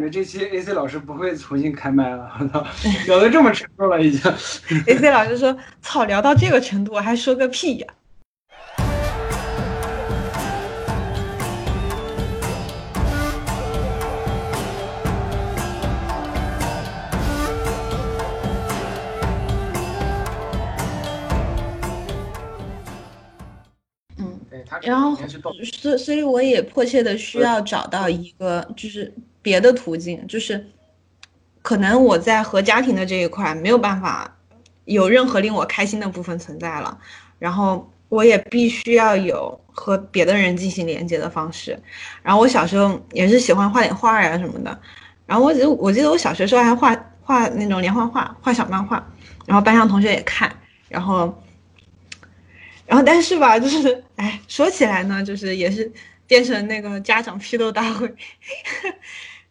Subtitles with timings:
[0.00, 2.66] 觉这期 AC 老师不会重新开麦了，我操，
[3.06, 4.20] 聊的这么沉重了已经。
[4.86, 7.86] AC 老师说：“操，聊到这个程度，我还说个屁呀！”
[24.82, 25.16] 然后，
[25.72, 29.12] 所所以我也迫切的需要找到一个，就是
[29.42, 30.66] 别的途径，就是
[31.62, 34.36] 可能我在和家庭的这一块没有办法
[34.84, 36.98] 有任何令我开心的部分存在了，
[37.38, 41.78] 然后我也必须要有和别的人进行连接的方式。
[42.22, 44.80] 然后我小时候也是喜欢画点画呀什么的，
[45.26, 49.06] 然后我记我记得我小学时候还画画那种连环画，画小漫画，
[49.46, 50.54] 然后班上同学也看，
[50.88, 51.42] 然后。
[52.86, 55.92] 然后，但是吧，就是，哎，说起来呢，就是也是
[56.26, 58.10] 变成那个家长批斗大会。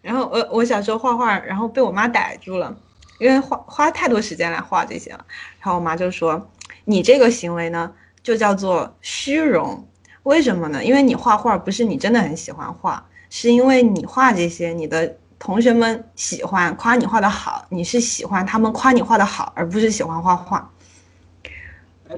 [0.08, 2.74] 然后我我小时候画画，然后被我妈逮住了，
[3.20, 5.26] 因为花花太多时间来画这些了。
[5.60, 6.50] 然后我妈就说
[6.86, 7.92] ：“你这个行为呢，
[8.24, 9.86] 就叫做虚荣。
[10.24, 10.82] 为什么呢？
[10.82, 20.72] 因为你画画不是你真的很喜欢画，是因为你画这些，你的同学们喜欢夸你画的好，你是喜欢他们夸你画的好，而不是喜欢画画。”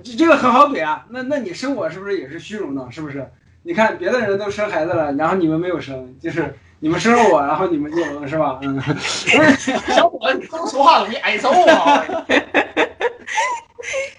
[0.03, 2.88] 这这个很好比啊，那那你生我是不是也是虚荣呢？
[2.91, 3.28] 是不是？
[3.63, 8.59] 你看别的人都生孩子了，然后你们没有生，就是你们生了我，然后你们就是吧？
[8.61, 8.81] 嗯，
[9.88, 12.05] 小伙子，你这么说话，你挨揍啊！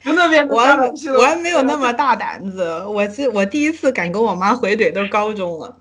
[0.05, 5.77] 就那边我我还没有那么大胆子，我是我第一次敢跟我妈回怼，都高中了。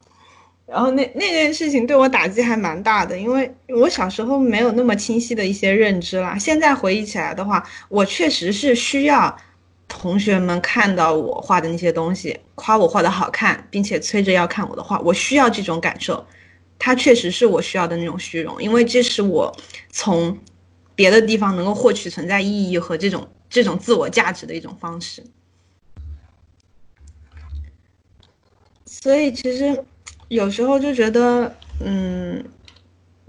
[0.66, 6.38] 然后那那件事情对我打击还蛮大的，因为我小时候没有那么清晰的一些认知啦。
[6.38, 9.36] 现在回忆起来的话，我确实是需要。
[9.92, 16.24] 同学们看到我画的那些东西，夸我画的好看，并且催着要看我的画，我需要这种感受，
[16.80, 19.56] 它确实是我需要的那种虚荣，因为这是我
[19.92, 20.40] 从
[20.96, 25.22] 别的地方能够获取存在意义和这种这种自我价值的一种方式。
[28.88, 29.86] 所以其实
[30.30, 32.39] 有时候就觉得，嗯。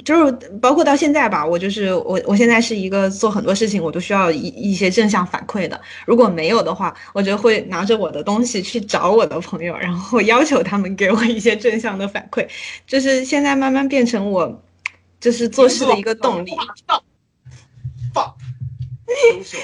[0.05, 5.81] 就是包括到现在吧，我就是我，我现在是一个做很多事情我都需要一一些正向反馈的。
[6.06, 12.49] 如果没有的话，我就会拿着我的东西去找我的朋友，然后要求他们给我一些正向的反馈。
[12.87, 14.62] 就是现在慢慢变成我，
[15.21, 16.53] 就是做事的一个动力。
[18.15, 18.34] 放，
[19.37, 19.59] 优秀，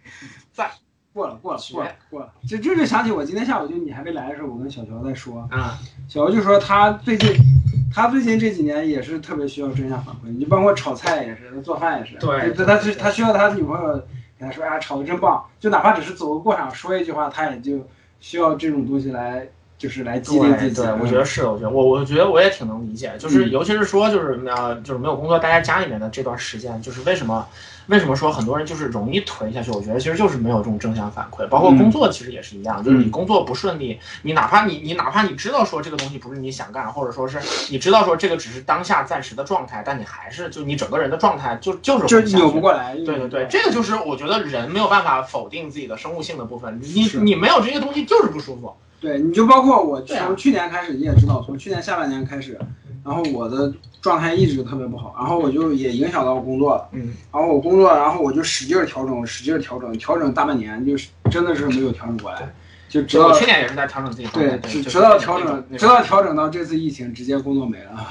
[0.52, 0.70] 在
[1.12, 2.32] 过了过了过了过了。
[2.48, 5.78] 就这就想起我今天下午就你还没来的时候，我跟小乔在说啊，
[6.08, 7.57] 小乔就说他最近。
[7.92, 12.16] 他最近这几年也是特别需要正向反馈，你包括炒菜也是，他做饭也是。
[12.18, 13.96] 对，他他他需要他女朋友
[14.38, 17.86] 给他说，哎，炒的真棒，就哪怕只是走个过场说一句话，他也就
[18.20, 20.82] 需要这种东西来，就是来激励自己。
[20.82, 27.46] 对，我觉得是，我觉得我我觉得我也挺能理解，就是尤其是说就是呃就是没有工作待在家里面的这段时间，就是为什么。
[27.88, 29.70] 为什么说很多人就是容易颓下去？
[29.70, 37.38] 我觉得其实就是没有这种正向反馈，包括工作其实也是一样，就是你工作不顺利，你哪怕你你哪怕你知道说这个东西不是你想干，或者说是
[37.70, 42.94] 你知道说这个只是当下暂时的状态，但你还是就你整个人的状态就就是就扭不过来。
[42.94, 48.74] 对对对，这个就是我觉得人没有办法否定自己的生物性的部分，你你没有这些东西就是不舒服。
[49.00, 52.58] 对，你就包括我从去年开始，你也知道，从去年下半年开始。
[53.04, 53.72] 然后我的
[54.02, 56.88] 状态一直特别不好，然后我就也影响到我工作了。
[56.92, 62.52] 嗯，然后我工作，然后我就使劲调整，使劲调整，调整大半年，就是真的是没有调整过来，
[62.88, 64.28] 就直到去年也是在调整自己。
[64.34, 68.06] 对，直直到调整，直到调整到这次疫情，直接工作没了，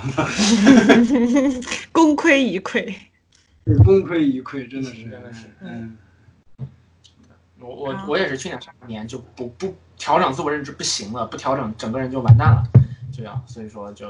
[1.92, 2.92] 功亏一篑。
[3.84, 5.98] 功亏一篑，真的是，真的是，嗯。
[7.60, 12.64] 我我我也是去年上半年就不不调整自我认知不行了，不调整整个人就完蛋了，
[13.12, 14.08] 这样，所以说就。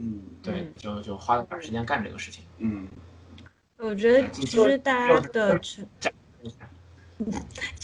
[0.00, 2.44] 嗯，对，就就花了点时间干这个事情。
[2.58, 2.86] 嗯，
[3.78, 5.84] 我觉得其实大家的，其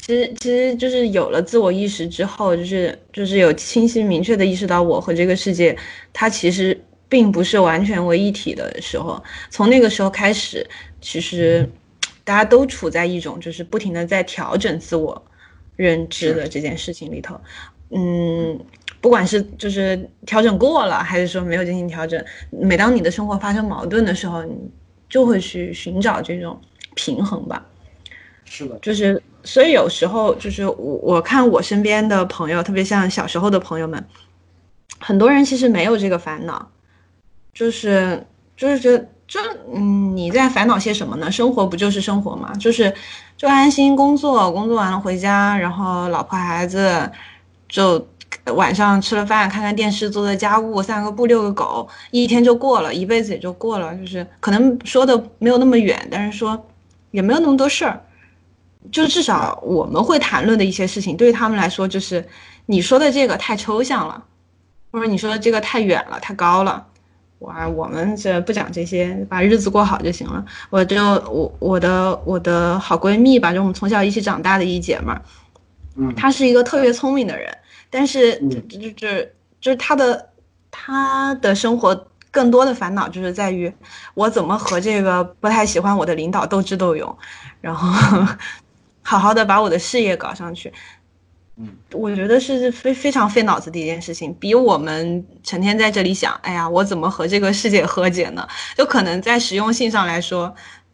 [0.07, 5.77] 实其实就是有了自我意识之后，就是就是有清晰明确的意识到我和这个世界，
[6.13, 9.21] 它其实并不是完全为一体的时候，
[9.51, 10.65] 从那个时候开始，
[11.01, 11.69] 其实
[12.23, 15.21] 大家都处在一种就是不停的在调整自我
[15.77, 17.41] 认知的这件事情里头。
[17.91, 18.59] 嗯。
[19.01, 24.57] 不管是就是调整过了，还是说没有进行调整，每当你的生活发生矛盾的时候，你
[25.11, 26.59] 就会去寻找这种
[26.95, 27.63] 平衡吧。
[28.47, 34.03] 是的，就是所以有时候就是我我看我身边的朋友，特别像小时候的朋友们，
[34.99, 36.71] 很多人其实没有这个烦恼，
[37.53, 39.39] 就是就是觉得这
[39.71, 41.31] 嗯你在烦恼些什么呢？
[41.31, 42.91] 生活不就是生活嘛，就是
[43.37, 47.11] 就安心工作，工作完了回家，然后老婆孩子
[47.69, 48.07] 就。
[48.57, 53.95] 晚上吃了饭，看看电视，做做家务，散个步，遛个狗，一天就过了，一辈子也就过了。
[53.95, 56.67] 就是可能说的没有那么远，但是说
[57.13, 58.03] 也没有那么多事儿。
[58.93, 62.27] 就至少我们会谈论的一些事情，对于他们来说，就是
[62.67, 64.23] 你说的这个太抽象了，
[64.91, 66.85] 或者你说的这个太远了，太高了。
[67.39, 70.45] 我我们这不讲这些，把日子过好就行了。
[70.71, 70.97] 我就
[71.31, 75.23] 我我的我的好闺蜜吧，就我们从小一起长大的一姐们儿，
[75.97, 77.55] 嗯，她是一个特别聪明的人，
[77.91, 79.09] 但是就就就
[79.61, 80.31] 就是她的
[80.71, 83.73] 她的生活更多的烦恼就是在于
[84.15, 87.17] 我怎么和这个不太喜欢我的领导斗智斗勇，
[87.61, 88.27] 然后
[89.03, 90.73] 好好的把我的事业搞上去。
[91.57, 98.47] 嗯，我觉得是非非常费脑子的一件事情，比我们成天在这里想，哎呀，我怎么和这个世界和解呢？
[98.77, 100.53] 就可能在实用性上来说，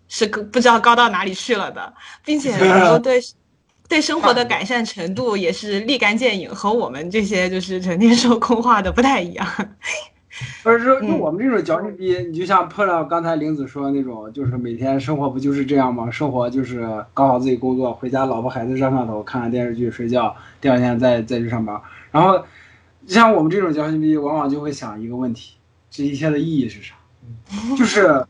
[0.08, 1.92] 是不知道高到哪里去了的，
[2.24, 3.18] 并且说 对
[3.88, 9.46] 对生活的改善程度也是立竿见影，和我们这些就是成天说空话的不太一样。
[10.62, 16.10] 不是说，就我们这种矫情逼，你就像碰到刚才玲子说的那种，就是每天生活不就是这样吗？
[16.10, 21.80] 生活就是搞好自己工作，回家老婆孩子热炕头，看看电视剧，睡觉，第二天再再去上班。
[22.12, 22.44] 然后，
[23.06, 25.56] 像我们这种矫情逼，往往就会想一个问题：
[25.90, 26.94] 这一切的意义是啥？
[27.76, 28.24] 就是。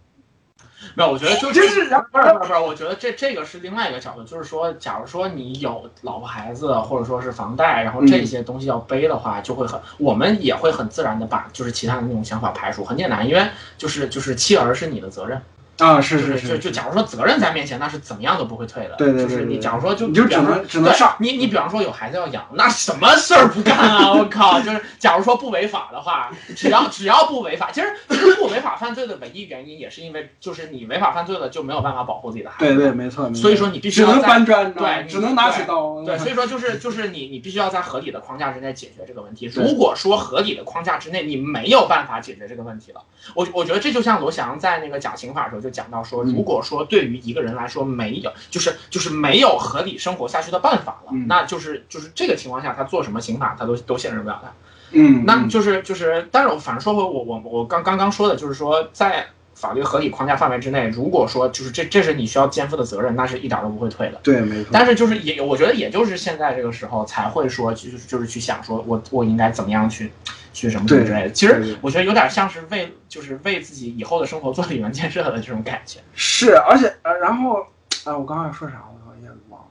[0.94, 13.46] 没有，我觉得就这是不是不是不是，我觉得这这个是另外一个角度，就是说，假如说你有老婆孩子，或者说是房贷，然后这些东西要背的话，就会很，我们也会很自然的把就是其他的那种想法排除，很简单，因为
[13.78, 15.40] 就是就是妻儿是你的责任。
[15.84, 18.94] 啊，是是是，就就假如说责任在面前，那是怎么样都不会退的。
[18.96, 21.16] 对对对，就是你假如说就你就只能只能上。
[21.20, 24.12] 你你比方说有孩子要养，那什么事儿不干啊？
[24.18, 32.64] 我靠，就是假如说不违法的话，只要只要不违法，其实其实不违法犯罪的唯一原因也是因为就是你违法犯罪了就没有办法保护自己的孩子。
[32.64, 33.32] 对对，没错。
[33.34, 36.02] 所以说你必须只能搬砖，对，只能拿起刀。
[36.04, 39.46] 对， 所以说就是就是你你必须要在合理的框架之内解决这个问题。
[39.54, 43.02] 如果说合理的框架之内你没有办法解决这个问题了，
[43.34, 46.44] 我我觉得这就像罗翔在那个讲刑法的时候就讲到说如。
[46.50, 54.50] 果说对于一个人来说没有，就是就是没有合理生活下去的办法了，那就是就是这个情况下，他做什么刑法他都都限制不了他。
[54.90, 64.18] 嗯，那就是就是，但是我反正说回我我我刚刚刚说的，就是说在法律合理框架范围之内，如果说就是这这是你需要肩负的责任，那是一点都不会退的。
[64.24, 64.70] 对，没错。
[64.72, 70.10] 但是就是也我觉得也就是现在这个时候才会说，就是就是去想说我我应该怎么样去。
[70.52, 76.00] 去什么之类的，其实我觉得有点像是为就是为自己以后的生活做理论建设的这种感觉。
[76.14, 77.60] 是，而且呃，然后
[78.04, 79.66] 啊，我刚刚要说啥，我有点忘了，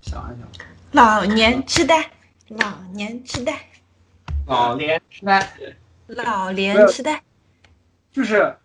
[0.00, 0.48] 想一想。
[0.92, 2.10] 老年痴呆，
[2.48, 3.54] 老年痴呆，
[4.46, 5.48] 老年痴呆，
[6.06, 7.22] 老年痴呆，
[8.12, 8.56] 就是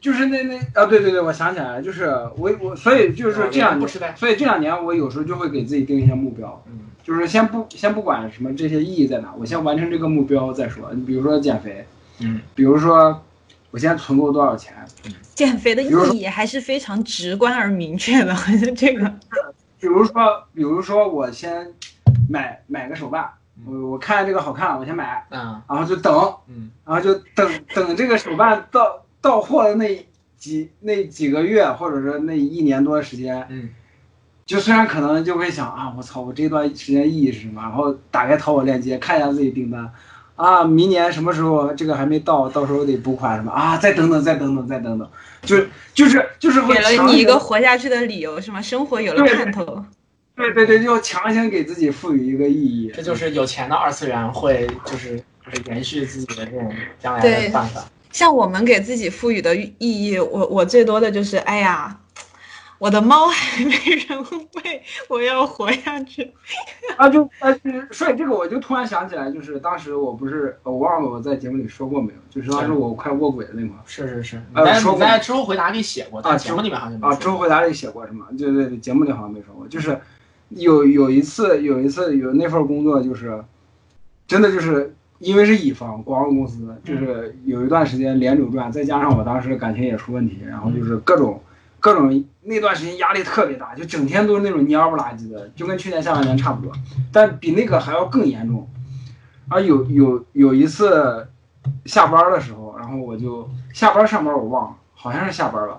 [0.00, 2.06] 就是那那啊，对对对，我想起来了，就是
[2.36, 6.62] 我我所以就是这两年，所以这两年我有时候就会给自己定一些目标。
[6.66, 6.80] 嗯。
[7.04, 10.90] 就是先不先不管什么这些意义在哪，我先完成这个目标再说。
[10.94, 11.86] 你比如说减肥，
[12.20, 13.22] 嗯，比如说
[13.70, 14.74] 我先存够多少钱。
[15.34, 18.34] 减肥的意义还是非常直观而明确的，
[18.74, 19.12] 这个。
[19.78, 21.70] 比如说，比如说我先
[22.26, 23.28] 买买个手办，
[23.66, 30.06] 我我看这个好看，我先买，嗯，然后就等，嗯，然后就等等这个手办到到货的那
[30.38, 33.68] 几那几个月，或者说那一年多的时间，嗯。
[34.46, 37.62] 就虽然可能就会想啊，我操，我这段时间意义是什么？
[37.62, 39.90] 然后打开淘宝链接看一下自己订单，
[40.36, 43.78] 啊，明年什么时候这个还没到，到时候得补款什么啊？
[43.78, 45.10] 再等等，再等等，再等等，
[45.40, 45.56] 就
[45.94, 48.60] 就是就是给了你一个活下去的理由是吗？
[48.60, 49.82] 生活有了盼头。
[50.36, 52.92] 对对对，就强行给自己赋予一个意义。
[52.94, 56.70] 这就是有钱的二次元会就是就是延续自己的这种
[57.00, 57.82] 将来的办法。
[58.10, 61.98] 像我们给自己赋予的意义，我我最多的就是哎呀。
[62.84, 64.18] 我的猫还没人
[64.56, 66.30] 喂，我要活下去。
[66.98, 67.48] 啊，就啊，
[67.90, 73.74] 所以这个我就突然想起来，就是当时我不是我忘了我在节目里说过没有，就是当时我快卧轨的那块。
[73.86, 78.26] 是是是，呃，你在知乎回答里写过，啊，节目里面好像啊，知乎回答里写过是吗？
[78.36, 79.66] 对对对，节目里好像没说过。
[79.66, 79.98] 就是
[80.50, 83.42] 有有一次有一次有那份工作，就是
[84.28, 91.42] 真的就是因为是乙方广告公司，就是有一段时间连轴转，再加上我当时感情也出问题，然后就是各种。
[91.84, 96.72] 各种那段时间压力特别大，就整天都是那种蔫不拉几的，就跟去年下半年差不多，
[97.12, 98.66] 但比那个还要更严重。
[99.50, 101.28] 而有有有一次
[101.84, 105.78] 下班的时候，然后我就下班上班我忘了，好像是下班了。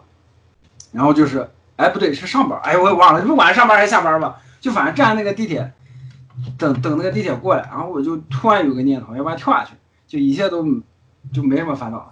[0.91, 5.74] 然后就是，哎不对，是上班，哎我也忘了，不管是上班还是下班吧，就反正站那个地铁，
[6.55, 9.74] 等等那个地铁过来，然后我就突然有个念头，要不然跳下去，
[10.05, 10.63] 就一切都
[11.33, 12.07] 就没什么烦恼。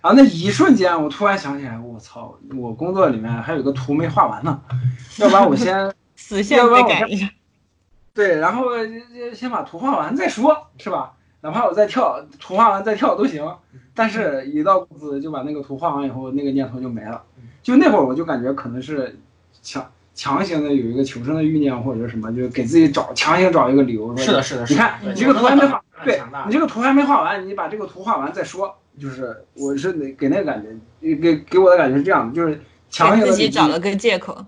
[0.00, 4.60] 然后那一瞬间，我突然想起来，我操，我工作里面还有个图没画完呢，
[5.18, 7.28] 要不然我先 死线再改一下。
[8.14, 8.64] 对，然后
[9.34, 11.12] 先把图画完再说，是吧？
[11.40, 13.48] 哪怕我再跳，图画完再跳都行。
[13.94, 17.22] 但是，一到工资就把那个图画完以后，那个念头就没了。
[17.62, 19.16] 就那会儿，我就感觉可能是
[19.62, 24.16] 强强行的有一个求生的欲念，或者什么，就给自己找强行找一个理由。
[24.16, 24.64] 是的，是的。
[24.68, 28.76] 你看，你这个图还没画，对你这个图还没画完，你把这个图画完再说。
[28.98, 30.62] 就是我是给那个感
[31.00, 34.44] 觉，给给我的感觉是这样的，就是强行自己找了个借口。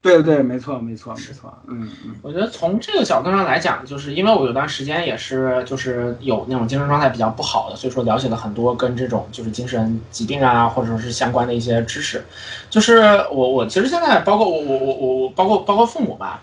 [0.00, 12.24] 对对，没错没错没错，嗯嗯，我觉得从这个角度上来讲，就是因为我有段时间也是就是有那种精神状态比较不好的，所以说了解了很多跟这种就是精神疾病啊，或者说是相关的一些知识。
[12.68, 16.42] 就是我我其实现在包括我我我我包括包括父母吧，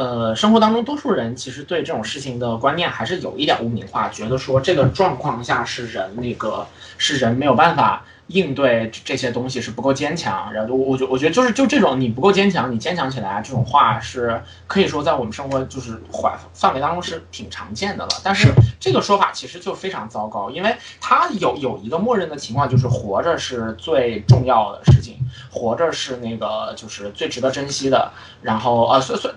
[0.00, 6.66] 呃，生活当中多数人其实对这种事情的观念还是有一点污名化，觉得说这个状况下是人那个
[6.96, 8.02] 是人没有办法。
[8.32, 18.10] 应对这些东西是不够坚强，然后我我觉我觉得就是就这种你不够坚强，你坚强起来这种话是可以说在我们生活就是环范围当中是挺常见的了。
[18.22, 25.16] 但是这个说法其实就非常糟糕，因为它有有一个默认的情况，就是活着是最重要的事情，
[25.50, 28.12] 活着是那个就是最值得珍惜的。
[28.42, 29.34] 然后呃，所以所以。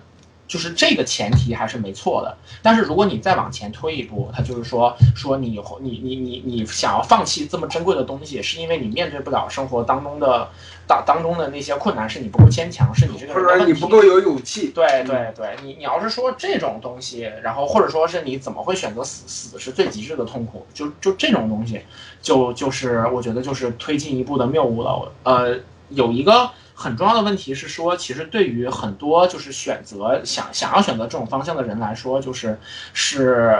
[0.54, 10.48] 就是这个前提还是没错的，但是如果你再往前推一步，他就是说说你你你你你想要放弃这么珍贵的东西，是因为你面对不了生活当中的
[10.88, 14.68] 当当中的那些困难，是你不够坚强，是你这个或者你不够有勇气。
[14.68, 19.24] 对对对，你你要是说这种东西，然后或者说是你怎么会选择死？
[19.28, 21.82] 死是最极致的痛苦，就就这种东西，
[22.22, 25.12] 就就是我觉得就是推进一步的谬误了。
[25.24, 25.58] 呃，
[25.90, 26.52] 有一个。
[26.76, 32.60] 很重要的问题是说，其实对于很多就是选择想想要选择这种方向的人来说，就是
[32.94, 33.56] 是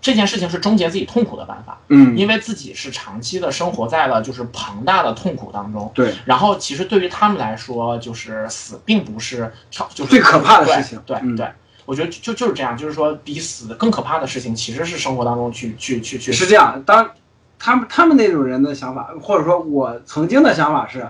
[0.00, 1.78] 这件事情是终结自己痛苦的办法。
[1.88, 5.90] 嗯，因为自己是长期的生活在了就是庞大的痛苦当中。
[5.94, 6.14] 对。
[6.24, 11.02] 然后其实对于他们来说，就是死并不是超就是最可怕的事情。
[11.06, 11.50] 对对，
[11.86, 16.30] 我觉得就就是这样，就是说比死更可怕的事情，其实是生活当中去去去去。
[16.32, 17.10] 是这样，当
[17.58, 21.06] 他们他们那种人的想法，或者说我曾经的想法是。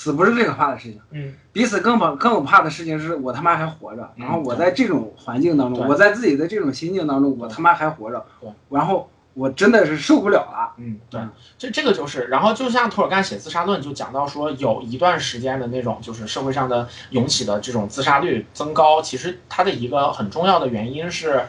[0.00, 8.24] 死不是最可怕的事情，嗯，比死更怕更可怕的事情是我他妈还活着，然后我在这种环境当中，我在自己的这种心境当中，我他妈还活着，
[8.70, 11.20] 然后我真的是受不了了，嗯，对，
[11.58, 21.42] 这这个就是，然后就像托尔干写《自杀论》就讲到说，有一段时间的那种就是社会上的涌起的这种自杀率增高，其实它的一个很重要的原因是，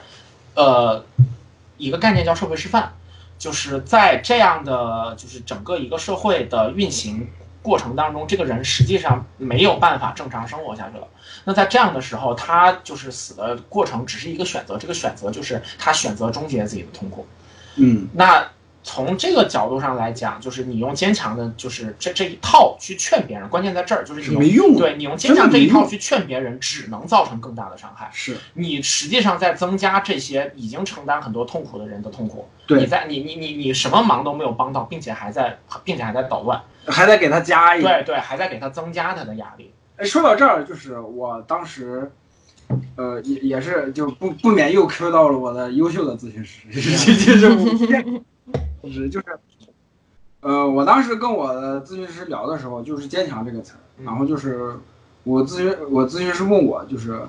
[0.56, 1.06] 呃，
[1.77, 2.94] 一个概念叫社会示范，
[3.38, 7.27] 就是在这样的就是整个一个社会的运行。
[7.61, 11.07] 过程当中，这个人实际上没有办法正常生活下去了。
[11.45, 17.25] 那在这样的时候，他就是死的过程只是一个选择，这个选择就是他选择终结自己的痛苦。
[17.75, 18.47] 嗯，那。
[18.91, 24.75] 从这个角度上来讲，就是你用坚强的，就是这这一套去劝别人，关键在这儿，就是你没用。
[24.75, 28.10] 对你用坚强这一套去劝别人，只能造成更大的伤害。
[28.12, 32.50] 是你实际上在增加这些已经承担很多痛苦的人的痛苦。
[32.65, 39.72] 对，你在你你你你什么忙都没有帮到，并且还在并且还在捣乱，还在给他加一对对，还在给他增加他的压力。
[39.98, 42.12] 哎，说到这儿，就是我当时，
[42.96, 46.81] 呃，也也是就不不免又 Q 到了我的优秀的咨询师，其
[47.38, 48.22] 实。
[48.88, 49.25] 是就是，
[50.41, 53.81] 呃，我当时跟我的咨询师聊的时候，就是“坚强”这个词儿。
[54.03, 54.75] 然后就是
[55.24, 57.19] 我咨询我咨询师问我，就是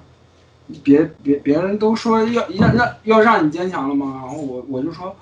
[0.85, 4.21] 别别别人都说要让让要让你坚强了吗？
[4.23, 5.17] 然后我我就说，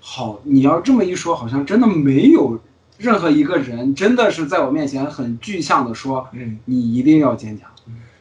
[0.00, 2.58] 好，你要这么一说，好像真的没有
[2.96, 7.68] 任何一个人真的是在我面前很具象的说，嗯，你一定要坚强。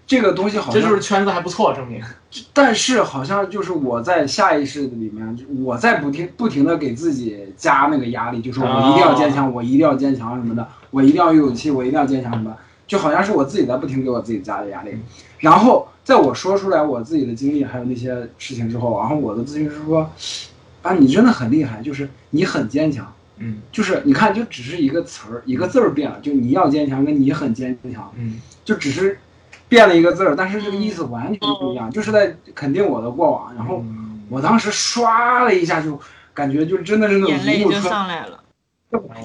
[0.05, 2.01] 这个东西好像这就是圈子还不错，证明。
[2.51, 12.55] 但是好像就是我在下意识的里面，我在不停不停的给自己加那个压力，就是我一定要坚强，我一定要坚强什么的，我一定要有勇气，我一定要坚强什么，
[12.86, 14.91] 就好像是我自己在不停给我自己加的压力。
[15.39, 20.10] 然后在我说出来我自己的经历还有那些事情之后，然后我的咨询师说
[20.81, 29.19] ：“啊，你真的很厉害，就是你很坚强。”嗯，就是你看，就只是一个词儿，一个字儿变了，就你要坚强跟你很坚强，嗯，就只是。
[29.74, 33.51] 变了一个字儿，但是这个意思完全不一样，就是在肯定我的过往。
[33.56, 33.84] 然后
[34.30, 36.00] 我当时唰了一下，就
[36.32, 38.39] 感觉就真的是那种眼泪就上来了，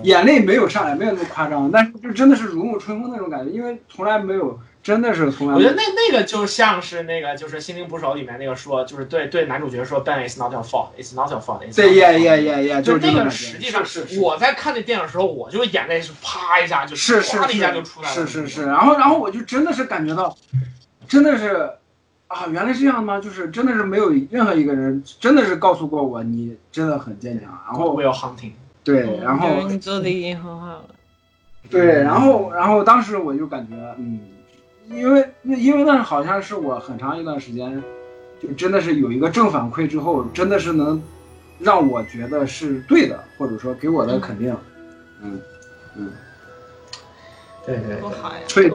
[0.04, 4.58] 眼泪没有上来，没有那么夸张，但是就真的是如沐春风那种感觉，因为从来没有。
[4.88, 11.58] 真的是从来，我觉得那那个就像是那个就是《心灵捕手》里面那个说，就是对对男主角说，Ben is not your fault, it's not your fault。
[11.76, 20.34] 对，yeah yeah yeah yeah，就那个实际上是我在看那电影的时候，我就眼泪是啪一下就是唰的一下就出来了，是是是，然后然后我就真的是感觉到，
[21.06, 21.70] 真的是
[22.28, 23.20] 啊，原来是这样的吗？
[23.20, 27.50] 就是真的是没有任何一个人真的是告诉过我，你真的很坚强。
[27.66, 28.52] 然后 Will Hunting，
[28.82, 30.84] 对，然后你做的已经很好了。
[31.68, 34.20] 对，然后然后当时我就感觉嗯。
[34.90, 37.82] 因为那因为那好像是我很长一段时间，
[38.42, 41.02] 就真的是有一个正反馈之后，真的是能
[41.58, 44.56] 让我觉得是对的，或者说给我的肯定。
[45.22, 45.40] 嗯
[45.96, 46.12] 嗯，
[47.66, 48.40] 对对，多好呀！
[48.46, 48.70] 所以，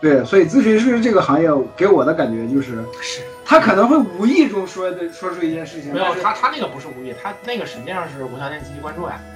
[0.00, 5.92] 对，所以咨询师这个行业给我的感觉就是，是他可能会无意中说的说出一件事情。
[5.92, 9.14] 没有，他他那个不是无意，他那个实际上是无条件积极关注呀。
[9.14, 9.31] 啊，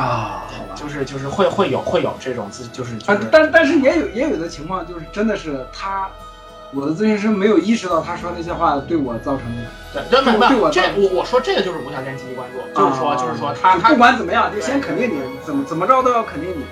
[0.00, 6.08] 好吧，就是就是会会有会有这种自就是啊，但但是也有也有的情况就是真的是他，
[6.72, 9.44] 我的咨询师没有意识到他说那些话对我造成
[9.92, 16.64] 对对对对我这我我说这个就是无条件积极关注，就是说就是说他他不管怎么样就先肯定你，怎么怎么着都要肯定你，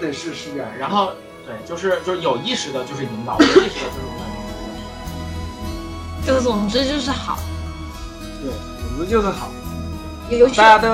[0.00, 1.12] 对是是这样，然后
[1.44, 4.06] 对就是就是有意识的就是引导，有意识的就是
[6.26, 7.38] 这个总之就是好，
[8.42, 8.50] 对，
[8.96, 9.48] 总之就是好，
[10.28, 10.88] 有大家都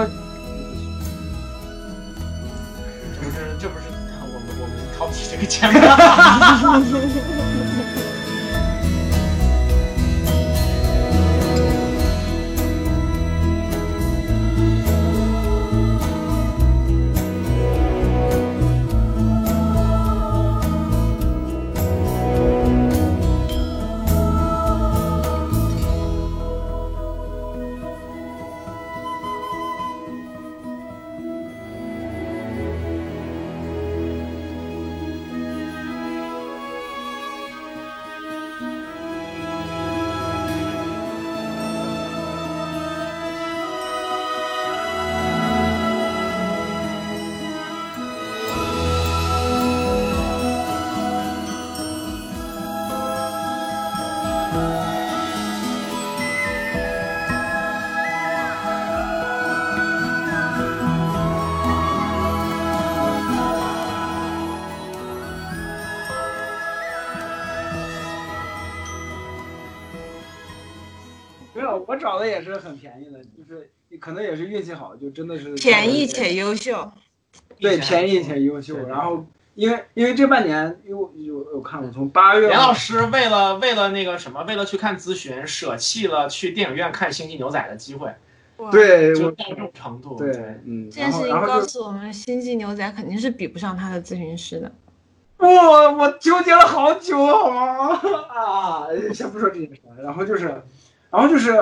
[5.02, 5.70] 们我们掏不起这个钱？
[72.02, 76.92] 找的也是很便宜的，就是可能也是运气好，就真的是便宜且优秀。
[77.58, 78.76] 对，便宜且优秀。
[78.88, 88.12] 然后因为因为这半年，因为我我看我从八月，严老师为了为了那个什么，为了去看咨询，舍弃了去电影院看《星际牛仔》的机会。
[88.70, 90.16] 对，就到这种程度。
[90.16, 90.30] 对，
[90.64, 90.90] 嗯。
[90.90, 94.70] 这件事情告诉我们，《星际牛仔》肯定是比不上他的咨询师的。
[95.38, 95.48] 我
[95.94, 98.86] 我纠结了好久好吗啊！
[99.12, 100.62] 先不说这件事，然后就是，
[101.10, 101.52] 然后就是。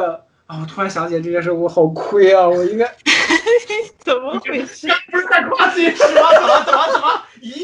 [0.51, 0.59] 啊！
[0.61, 2.49] 我突然想起来这件事，我好亏啊！
[2.49, 2.85] 我应该
[4.01, 4.89] 怎么回事？
[5.13, 5.95] 不是在夸自己吗？
[5.99, 7.23] 怎么怎么怎么？
[7.41, 7.63] 咦，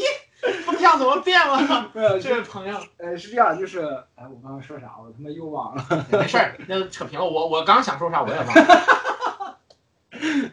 [0.65, 1.91] 风向怎么变了？
[1.93, 3.81] 没有， 这位朋友，呃，是这样，就是，
[4.15, 4.91] 哎，我刚刚说啥？
[4.97, 5.85] 我他妈又忘了。
[6.09, 7.25] 没事儿，那扯平了。
[7.25, 9.57] 我我刚想说啥，我也忘了。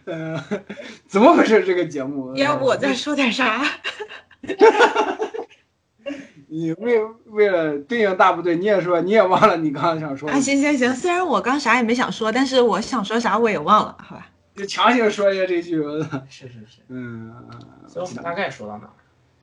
[0.06, 0.42] 嗯，
[1.06, 1.62] 怎么回事？
[1.64, 2.34] 这个节目？
[2.34, 3.62] 要不我再说点啥？
[6.54, 10.38] 你为为了对应大部队，你也说你也忘了你刚刚想说啊？
[10.38, 14.28] 行行行，虽然我刚啥也没想说，但是我想说啥我也忘了，好吧？
[14.54, 15.82] 就强行说一下这句。
[16.30, 17.34] 是是是，嗯，
[17.88, 18.88] 所以我们大概说到哪？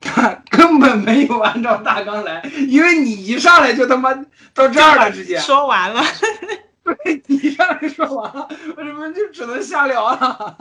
[0.00, 4.14] 他 根本没有按照大纲来，因为你一上来就他妈
[4.54, 6.02] 到这儿了，直接说完了。
[6.82, 8.48] 对，你一上来说完了，
[8.78, 10.56] 为什么就只能瞎聊啊？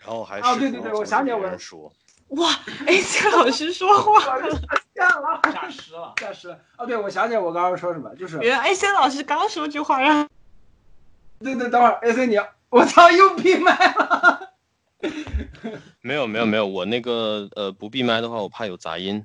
[0.00, 1.92] 然后还啊，对对对，我想起来我说。
[2.28, 2.50] 哇
[2.86, 4.48] ，AC 老师说话 了，
[4.94, 6.58] 吓了，吓湿了，吓湿了。
[6.78, 10.28] 哦，对，我想起来我刚刚说什么，就是原来 AC 老师刚说句话让，
[11.38, 12.36] 对对，等会儿 AC 你，
[12.70, 14.40] 我操，又闭麦了。
[16.00, 19.24] 没有没有没有，我那个呃不闭麦的话，我怕有杂音。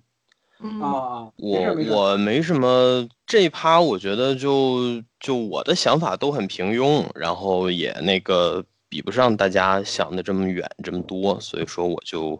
[0.60, 12.40] 啊，我我没什么这一趴，我觉得就就我的想法都很平庸，然后也那个比不上大家想的这么远这么多，所以说我就。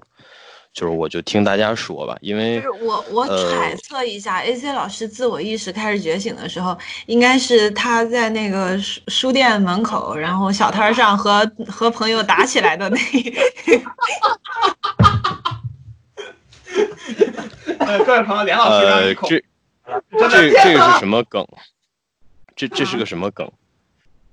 [0.72, 6.78] 就是我就听大家说吧，因为就是我我揣测一下，AC 老师自我意识开始觉醒的时候，
[7.08, 12.98] 应该是他在那个书书店门口，然后小摊上和和朋友打起来的那。
[17.80, 19.42] 呃，各位朋友，连老师呃，这
[20.30, 21.46] 这这个是什么梗？
[22.56, 23.52] 这这是个什么梗？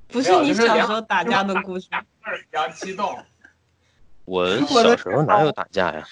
[0.08, 1.88] 不是你小时候打架的故事。
[2.26, 3.16] 比较激动。
[4.28, 6.04] 我小时候哪有打架呀？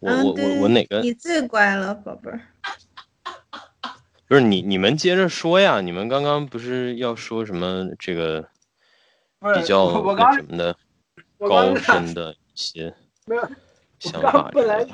[0.00, 1.00] 我我我我哪个？
[1.00, 2.40] 你最乖了，宝贝儿。
[4.26, 5.80] 不是你你们接着说呀！
[5.80, 8.40] 你们刚刚不是要说什么这个
[9.54, 10.74] 比较那什么的
[11.38, 12.94] 高深的一些
[13.98, 14.50] 想法？
[14.52, 14.86] 本来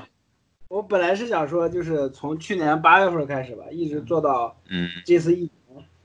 [0.68, 5.50] 我本来是想说，就是从去年八月份开始吧，一直做到嗯这次疫。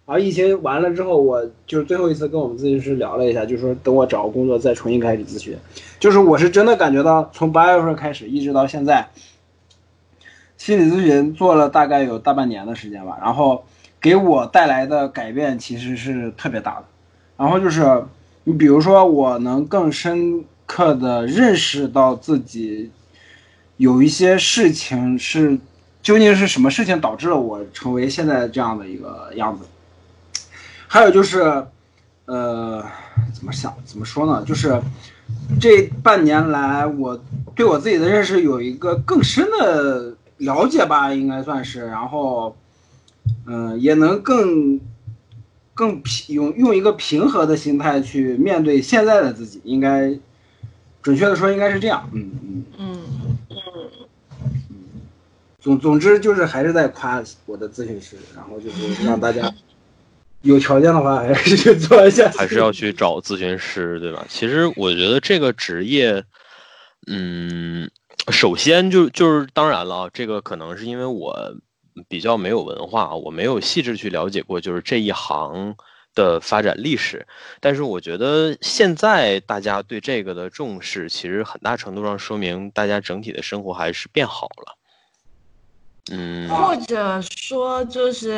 [0.06, 5.58] 然后疫情完了之后，我就是最后一次跟我们咨询师聊了一下，就说等我找个工作再重新开始咨询。
[5.98, 9.08] 就是我是真的感觉到，从八月份开始一直到现在，
[10.58, 13.63] 心理咨询做了大概有大半年的时间吧，然后
[14.02, 16.86] 给我带来的改变其实是特别大的。
[17.38, 18.04] 然后就是
[18.44, 22.92] 你比如说，我能更深刻的认识到自己
[23.78, 25.58] 有一些事情是
[26.02, 29.63] 究竟是什么事情导致了我成为现在这样的一个样子。
[30.93, 31.41] 还有就是，
[32.25, 32.86] 呃，
[33.34, 34.45] 怎么想怎么说呢？
[34.45, 34.79] 就是
[35.60, 37.19] 这半年来，我
[37.56, 41.88] 对我自己的认识有一个更深的了解吧，应该算是。
[41.88, 42.56] 然后，
[43.47, 44.79] 嗯，也能更
[45.73, 50.15] 更平用用一个平和的心态去面对现在的自己，应该
[51.01, 52.08] 准确的说应该是这样。
[52.13, 53.01] 嗯嗯嗯
[53.49, 53.58] 嗯
[54.69, 54.75] 嗯。
[55.60, 59.51] 总总之就是还是在夸我的咨询师，然后就是让大家。
[60.43, 64.25] 有条件的话，还是去做一下，还是要去找咨询师，对吧？
[64.29, 66.23] 其实我觉得这个职业，
[67.08, 67.89] 嗯，
[68.29, 71.56] 首先就就是当然了，这个可能是因为我
[72.10, 75.75] 比较没有文化，我没有细致去了解过就是这一行
[76.13, 77.25] 的发展历史。
[77.62, 84.77] 但是我觉得现在大家对这个的重视，其实很大程度上说明大家整体的生活还是变好了。
[86.12, 88.32] 嗯，或者说就是，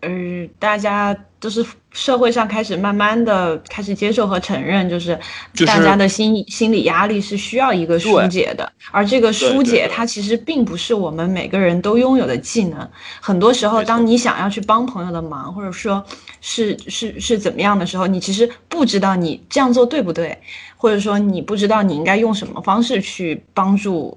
[0.00, 5.18] 呃，大家就是社会上开始慢慢的开始接受和承认，就是
[5.66, 12.88] 大家的心心理压力是需要一个疏解的，而这个疏解它其实并不是我们每个人都拥有的技能。
[13.20, 16.02] 很多时候，当你想要去帮朋友的忙，或者说
[16.40, 20.38] 是是是怎么样的时候，你其实不知道你这样做对不对，
[20.78, 24.16] 或者说你不知道你应该用什么方式去帮助。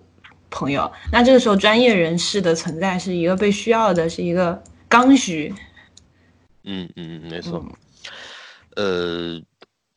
[0.57, 5.53] 朋友，那这个时候专业人士的存在是一个被需要的，是一个刚需。
[6.63, 7.63] 嗯嗯嗯，没错。
[8.75, 9.39] 呃，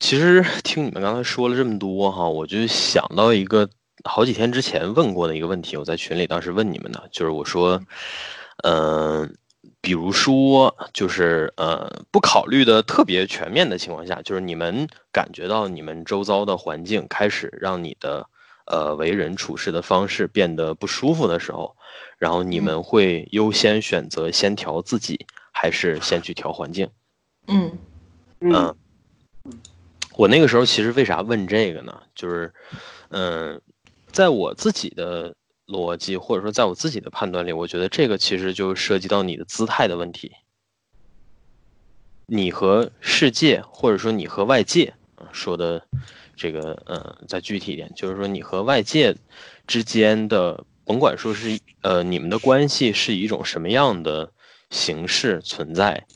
[0.01, 3.67] 其实听你们刚才说了这么多哈，我就想到一个
[4.05, 7.81] 好几天之前问过的一个问题，我在群里当时问你们的，就是我说，
[8.63, 9.35] 嗯，
[9.81, 18.27] 比如说，就是呃，不考虑的特别全面的情况下，就是你们感觉到你们周遭的环境开始让你的。
[18.71, 21.77] 呃，为人处事的方式变得不舒服的时候，
[22.19, 26.89] 然后你们会优先选择先调自己，还是先去调环境？
[27.49, 27.77] 嗯
[28.39, 28.77] 嗯，
[30.17, 32.01] 我那个时候其实为啥问这个呢？
[32.15, 32.55] 就是，
[33.09, 33.61] 嗯，
[34.13, 35.35] 在我自己的
[35.67, 40.31] 逻辑或者说在我自己的判断里，我觉得这个其实就涉及到你的姿态的问题，
[42.27, 44.95] 你和世界或者说你和外界
[45.33, 45.85] 说的。
[46.41, 49.15] 这个呃，再具体一点，就是说你和外界
[49.67, 54.33] 之间的，甭管说是呃你们的关系是以一种什么样的
[54.71, 56.07] 形式存在，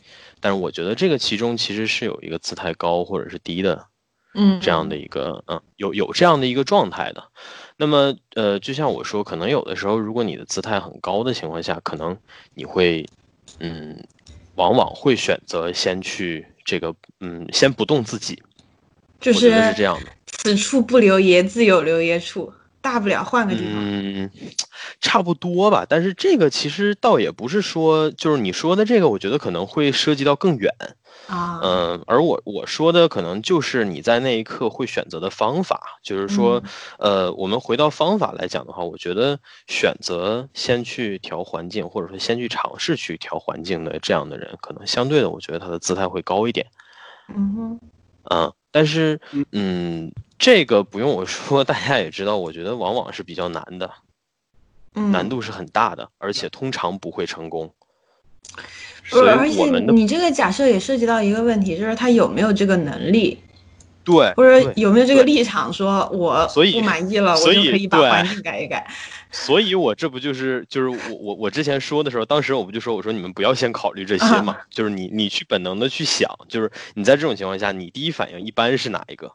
[0.41, 3.85] 但是我觉得这个其中其实是有一个姿态高或者是低的，
[4.35, 7.23] 嗯，这样的一个嗯有有这样的一个状态的。
[7.77, 12.17] 那么呃，就像我说，可能有的时候，如果你的姿态很高的情况下，可能
[12.55, 13.05] 你会
[13.59, 14.03] 嗯，
[14.55, 18.43] 往往会选择先去这个嗯，先不动自己。
[19.33, 23.73] 就是是这样的，此处不留爷，自有留爷处，大不了换个地方。
[23.83, 24.31] 嗯，
[25.01, 25.87] 差不多吧。
[25.89, 30.71] 但是这个其实倒也不是说，就是你说的这个，我觉得可能会涉及到更远
[31.27, 31.61] 啊。
[31.63, 36.63] 嗯，而我我说的可能就是你在那一刻会选择的方法，就是说，
[36.99, 46.67] 呃，我们回到方法来讲的话，我觉得选择先去调环境，或者说先去尝试去调环境的这样的人，可能相对的，我觉得他的姿态会高一点。
[47.35, 47.81] 嗯哼，
[48.31, 48.53] 嗯。
[48.75, 49.21] 但是，
[49.53, 53.89] 嗯，这个不用我说，大家也知道，我觉得往往是比较难的，
[54.95, 57.73] 难度是很大的，而且通常不会成功。
[59.11, 63.39] 不是，而且你这个假设也涉及到一个问题，就是他有没有这个能力？
[64.03, 68.85] 对，或者有没有这个立场，说我不满意了，我就可以把环境改一改。
[69.35, 79.33] 所以，我这不就是就是我我我之前说的时候，当时我不就说我说你们不要先考虑这些嘛， 就是你你去本能的去想，就是你在这种情况下，你第一反应一般是哪一个？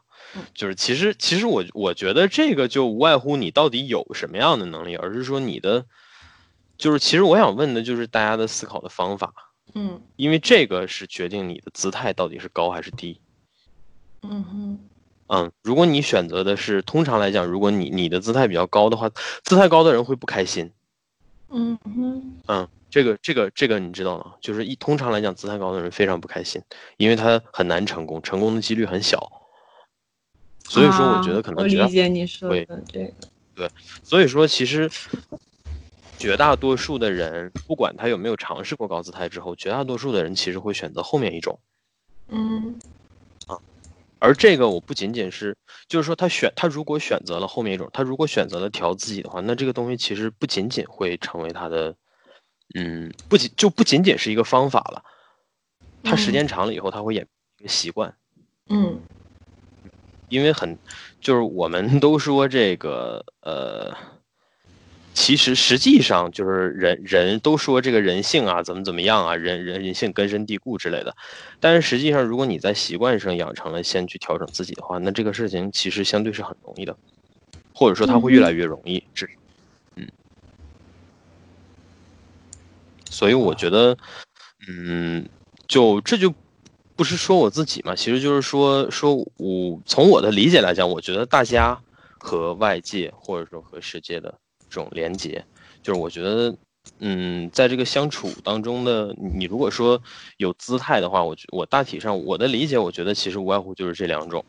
[0.54, 5.84] 就是其实其实我我觉得这个就无外乎你到底有什么样的能力，而是说你的，
[6.78, 9.32] 就是其实我想问的就是大家的思考的方法，
[9.74, 13.20] 嗯，因为这个是决定你的姿态到底是高还是低，
[14.22, 14.78] 嗯哼。
[15.32, 19.08] 嗯，如果你选择的是，通常来讲，如果你你的姿态比较高的话，
[19.44, 20.72] 姿态高的人会不开心。
[21.50, 24.34] 嗯哼，嗯，这个这个这个你知道吗？
[24.40, 26.60] 就是一通常来讲，姿态高的人非常不开心，
[26.96, 29.30] 因为他很难成功，成功的几率很小。
[30.64, 33.12] 所以说，我觉得可能我理解你说的这个。
[33.54, 33.70] 对，
[34.02, 34.90] 所以说其实
[36.18, 41.56] 绝大多数的人，不管他有没有尝试过高姿态之后，绝大多数的人其实会选择后面一种。
[42.30, 42.74] 嗯。
[44.20, 45.56] 而这个我不仅仅是，
[45.88, 51.94] 就是说他选他如果选择了后面一种，他如果选择了调自己的话，那这个东西其实不仅仅会成为他的，
[52.74, 55.02] 嗯，不仅就不仅仅是一个方法了，
[56.04, 57.26] 他时间长了以后他会演
[57.58, 58.14] 一个习惯，
[58.68, 59.00] 嗯，
[60.28, 60.78] 因为很
[61.20, 63.96] 就是我们都说这个呃。
[65.12, 71.14] 其实实际上就是人人都说这个人性啊怎么怎么样啊人人人性根深蒂固之类的，
[71.60, 76.96] 但是实际上如果你在习惯上养成了先去调整自己的话，那这个事情其实相对是很容易的，
[77.74, 79.02] 或者说它会越来越容易。
[79.14, 79.28] 是，
[79.96, 80.06] 嗯，
[83.10, 83.96] 所以我觉得，
[84.68, 85.28] 嗯，
[85.66, 86.32] 就这就
[86.96, 91.78] 不是说我自己嘛，其实就是说说我从我的理解来讲，我觉得大家
[92.18, 94.39] 和外界或者说和世界的。
[94.70, 95.44] 这种连接，
[95.82, 96.56] 就是我觉得，
[97.00, 100.00] 嗯，在这个相处当中的你，如果说
[100.36, 104.44] 有姿态的话，我我大体上我的理解，我觉得其实无外乎就是这两种。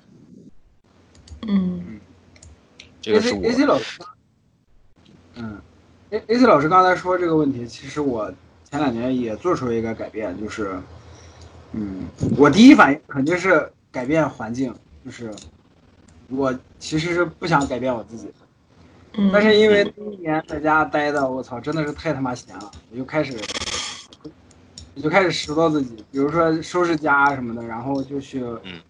[1.48, 2.00] 嗯，
[3.02, 3.44] 这个是我。
[3.44, 4.02] A C 老师，
[5.34, 5.60] 嗯
[6.12, 8.32] ，A A C 老师刚才说这个问题，其实我
[8.70, 10.80] 前两年也做出了一个改变，就是，
[11.74, 12.06] 嗯，
[12.38, 14.72] 我第一反应肯定是改变环境，
[15.04, 15.34] 就是
[16.30, 18.32] 我其实是不想改变我自己。
[19.32, 23.38] 但是因为第一年在家待的，我操，真的是太他妈闲了，我就开始，
[24.96, 28.42] 我就开始拾掇自己，比如说收拾家什么的，然后就去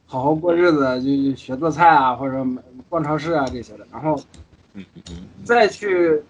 [0.05, 2.45] 好好过日子，就学做菜啊，或者
[2.87, 4.21] 逛超市啊这些的，然后，
[5.43, 6.21] 再去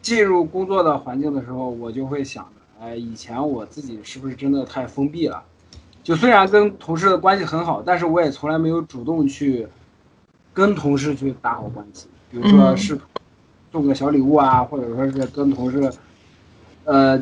[0.00, 5.42] 进入工作的环境的时候，我就会想着，哎，以前我自己是不是真的太封闭了？
[6.04, 9.66] 就虽然跟同事的关系很好，但是我也从来没有主动去
[10.54, 12.08] 跟同事去打好关系。
[12.30, 12.98] 比如说是
[13.72, 15.92] 送个小礼物啊，或者说是跟同事，
[16.84, 17.20] 呃，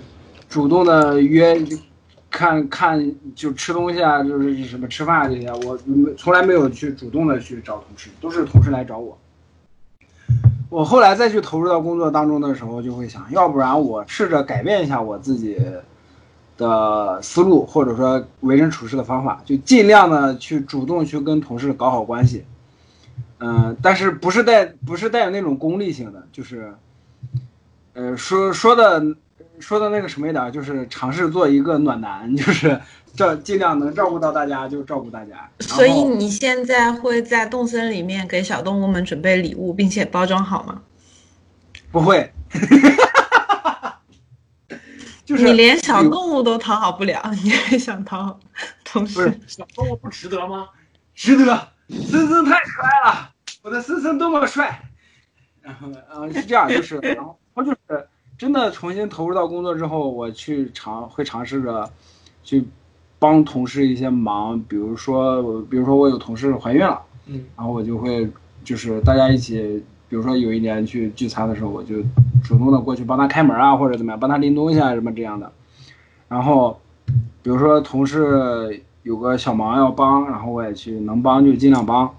[0.49, 1.57] 主动的约
[2.31, 5.79] 看看就吃东西啊，就是什么吃饭啊这些，我
[6.17, 9.17] 从来没有去主动的去找同事，都是同事来找我。
[10.71, 15.59] 我后来再去投入到工作当中的时候，就会想要不然我试着改变一下我自己
[16.59, 22.45] 的思路，或者说为人处事的方法，就尽量的去主动去跟同事搞好关系。
[23.41, 26.75] 嗯，但是不是带不是带有那种功利性的，就是，
[27.93, 29.01] 呃，说说的
[29.61, 32.81] 说的那个什么一点，就是尝试做一个暖男，就是
[33.15, 35.49] 照尽量能照顾到大家就照顾大家。
[35.61, 40.83] 所以你现在会在动森里面给小动物们准备礼物，并且包装好吗？
[41.93, 42.33] 不会，
[45.25, 48.41] 就是你连小动物都讨好不了，你还想讨好
[48.85, 49.39] 同事？
[49.47, 50.71] 小动物不值得吗？
[51.15, 51.69] 值得。
[51.89, 53.31] 森森太可爱了，
[53.63, 54.83] 我的森森多么帅，
[55.63, 57.79] 然后，嗯，是这样，就是，然后，我就是
[58.37, 61.91] 真的重新投入到工作之后，我去尝会尝试着
[62.45, 62.63] 去
[63.19, 68.29] 帮同事一些忙，比如说，比如说我有同事怀孕了，嗯，然后我就会
[68.63, 72.03] 就是大家一起，比如说有一年去聚餐的时候，我就
[72.45, 75.51] 主动的过去帮他开门啊，或者怎么样，帮他拎东西啊什么这样的，
[76.29, 76.79] 然后，
[77.43, 78.85] 比如说同事。
[79.09, 82.15] 有个小忙要帮，然后我也去能帮就尽量帮。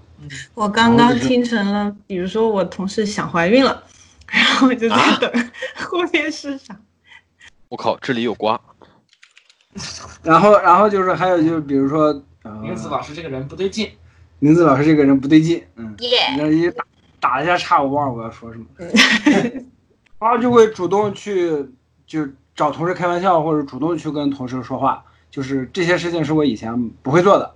[0.54, 3.84] 我刚刚听成了，比如说我同事想怀孕了，
[4.26, 6.76] 然后我就在等后面是啥？
[7.68, 8.60] 我靠，这里有瓜。
[10.24, 12.12] 然后，然后就是还有就是，比如说，
[12.60, 13.88] 明子老师这个人不对劲。
[14.40, 15.94] 林子老师这个人不对劲，嗯，
[16.36, 16.84] 那一打
[17.20, 18.66] 打一下岔，我忘了我要说什么。
[20.18, 21.70] 然后就会主动去
[22.04, 22.26] 就
[22.56, 25.04] 找同事开玩笑，或者主动去跟同事说话。
[25.30, 27.54] 就是这些事情是我以前不会做的，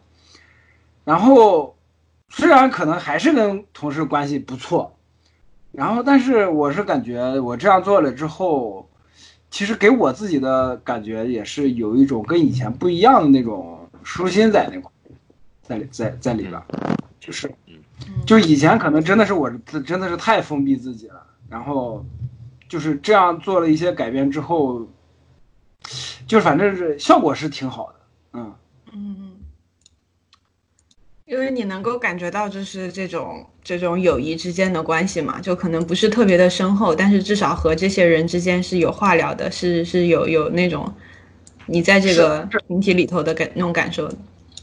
[1.05, 1.75] 然后
[2.29, 4.97] 虽然可能还是跟同事关系不错，
[5.73, 8.89] 然后但是我是感觉我这样做了之后，
[9.51, 14.93] 其实给我自己的感觉也是有一种跟以前不一样的那种舒心在那块，
[15.63, 16.63] 在在在里边，
[17.19, 17.53] 就是，
[18.25, 19.51] 就以前可能真的是我
[19.85, 22.07] 真的是太封闭自己了，然后
[22.69, 24.87] 就是这样做了一些改变之后。
[26.27, 27.95] 就是反正是效果是挺好的，
[28.33, 28.55] 嗯
[28.93, 29.33] 嗯，
[31.27, 40.91] 因为你能够感觉到就是这种这种友谊之间的关系嘛，就可能不是特别的深厚，但是至少和这些人之间是有话聊的，是是有有那种
[41.67, 44.17] 你在这个群体里头的感那种感受的。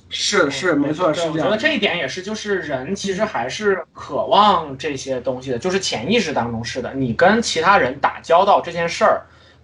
[0.10, 1.34] 是是没错，是这样。
[1.34, 6.94] 我觉得这一点也是，就是人其实还是渴望这些东西的，就是潜意识当中是的。
[6.94, 9.22] 你跟其他人打交道这件事儿。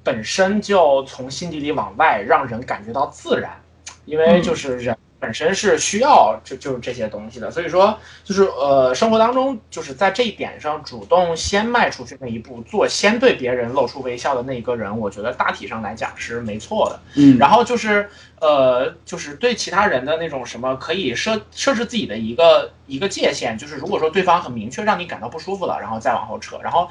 [0.08, 3.52] 本身就从心底里往外让人感觉到自然，
[4.06, 17.00] 因为就是人本身是需要就就是这些东西的，所以说就是呃生活当中就是在这一点上主动先迈出去那一步，做先对别人露出微笑的那一个人，我觉得大体上来讲是没错的。
[17.16, 26.88] 嗯，然后就是呃就是对其他人的那种什么可以设设置自己的一个一个界限，就是如果说对方很明确让你感到不舒服了，然后再往后撤，然后。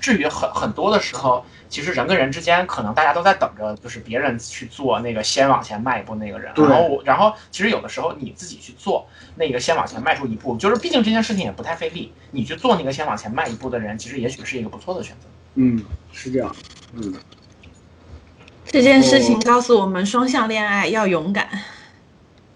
[0.00, 6.52] 至于很很多的时候，其实人跟人之间，可能大家都在等着，就是别人去做那个先往前迈一步那个人。
[6.56, 15.26] 然后我，然后其实有的时候你自己去做那个先往前迈出一步，就是毕竟这件事情也不太费力，你去做那个先往前迈一步的人，其实也许是一个不错的选择。
[15.54, 16.54] 嗯，是这样。
[16.94, 17.14] 嗯，
[18.66, 21.48] 这件事情告诉我们，双向恋爱要勇敢。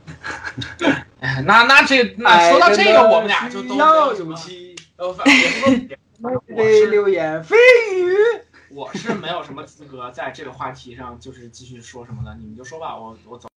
[1.21, 4.77] 哎，那那这那说到这个，我们俩就都要勇气。
[4.97, 5.35] 呃，反正
[5.65, 5.97] 我
[6.31, 7.55] 是流言蜚
[7.95, 8.15] 语，
[8.71, 13.49] 我是没有什么资格在这个话题上就是继续说什么的，你们就说吧，我我走。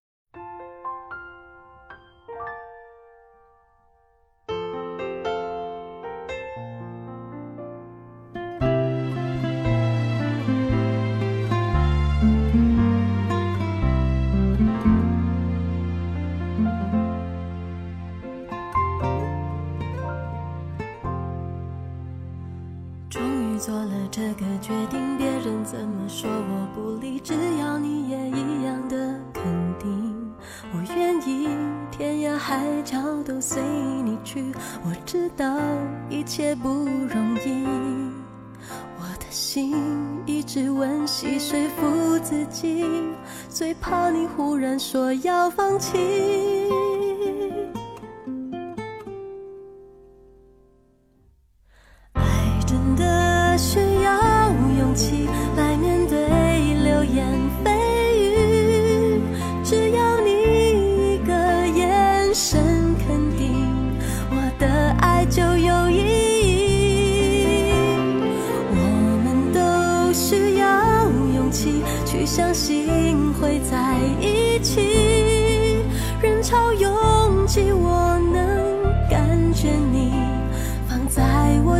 [43.59, 45.97] 最怕你忽然说要放弃，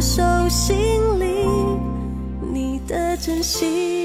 [0.02, 0.78] 手心
[1.20, 1.46] 里，
[2.42, 3.99] 你的真心。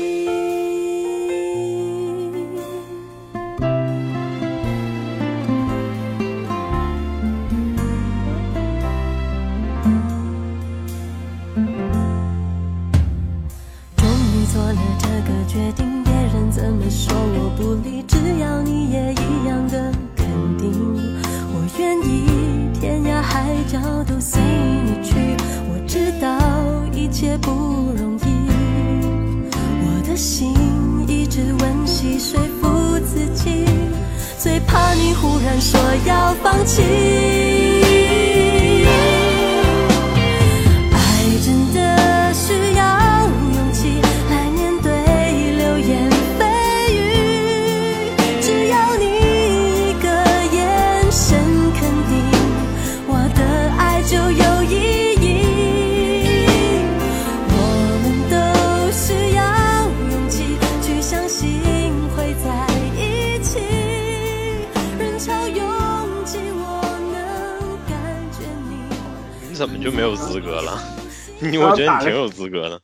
[71.74, 72.80] 我觉得你挺有资格的。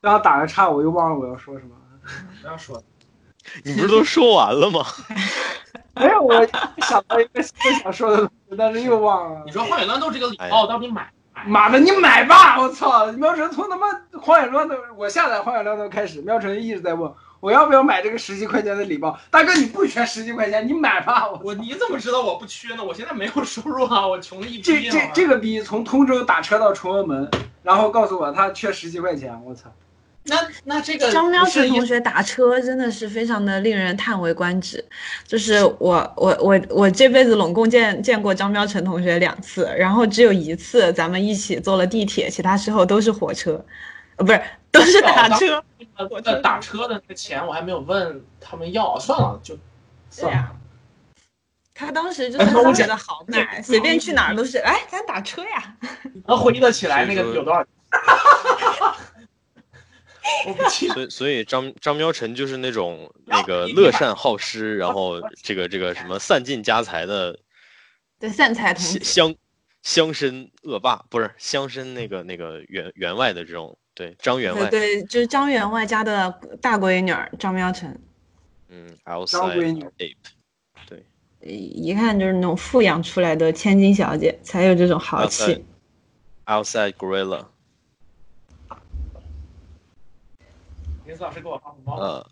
[0.00, 1.70] 刚刚打个岔，我又忘了我要说什么。
[2.40, 2.82] 不要说。
[3.62, 4.84] 你不是都说完了吗？
[5.96, 6.34] 没有，我
[6.78, 9.42] 想到一个想说的，但是又忘了。
[9.46, 11.12] 你说荒野乱斗这个礼包到底买？
[11.46, 12.58] 妈的，你买吧！
[12.60, 13.86] 我操，喵晨从他妈
[14.20, 17.12] 荒野乱斗，我下载荒野乱斗开始，喵晨一直在问。
[17.44, 19.20] 我要不要买这个十几块钱的礼包？
[19.30, 21.28] 大哥，你不缺十几块钱，你买吧。
[21.30, 22.82] 我我你怎么知道我不缺呢？
[22.82, 24.62] 我现在没有收入啊，我穷的一逼。
[24.62, 27.30] 这这这个逼从通州打车到崇文门，
[27.62, 29.70] 然后告诉我他缺十几块钱，我操！
[30.26, 34.82] 那那这个张喵晨同学打车真的是非常的令人叹为观止。
[35.26, 43.62] 就是我我我我这辈子拢共见见过张喵晨同学两次，然后只有一次咱们一起坐了地铁，其他时候都是火车，
[44.16, 44.42] 呃，不是。
[44.74, 45.64] 都是打车，
[46.24, 49.56] 那打车的那个钱我还没有问他们要，算了就
[50.10, 50.56] 算了。
[51.72, 55.76] 他当时就是特别的豪迈，随便去哪儿都是，哎，咱打车呀。
[56.26, 57.64] 能回忆得起来那个有多少？
[60.68, 67.38] 所以，所以张张喵晨就是那种那个乐善好施，然后这个这个什么散尽家财的，
[68.18, 69.32] 对散财童乡
[69.82, 73.78] 乡绅恶霸，不是乡绅那个那个员员外的这种。
[73.94, 76.30] 对张员外，对，就是张员外家的
[76.60, 78.00] 大闺女张喵晨。
[78.68, 79.86] 嗯张闺女。
[79.96, 81.06] 对，
[81.40, 85.64] 一看就是那种富养出来的千金小姐，才有这种豪气。
[86.46, 87.44] Outside Gorilla。
[91.06, 91.96] 林老师给我发红包。
[91.96, 92.26] 呃，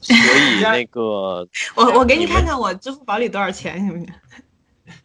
[0.00, 1.46] 所以 那个，
[1.76, 4.12] 我我给你看看我支付宝里多少钱，行不行？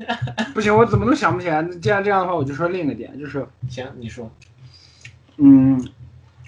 [0.55, 1.61] 不行，我怎么都想不起来。
[1.80, 4.32] 既然这样的话，我就说另一个点，就是行，你说。
[5.39, 5.87] 嗯，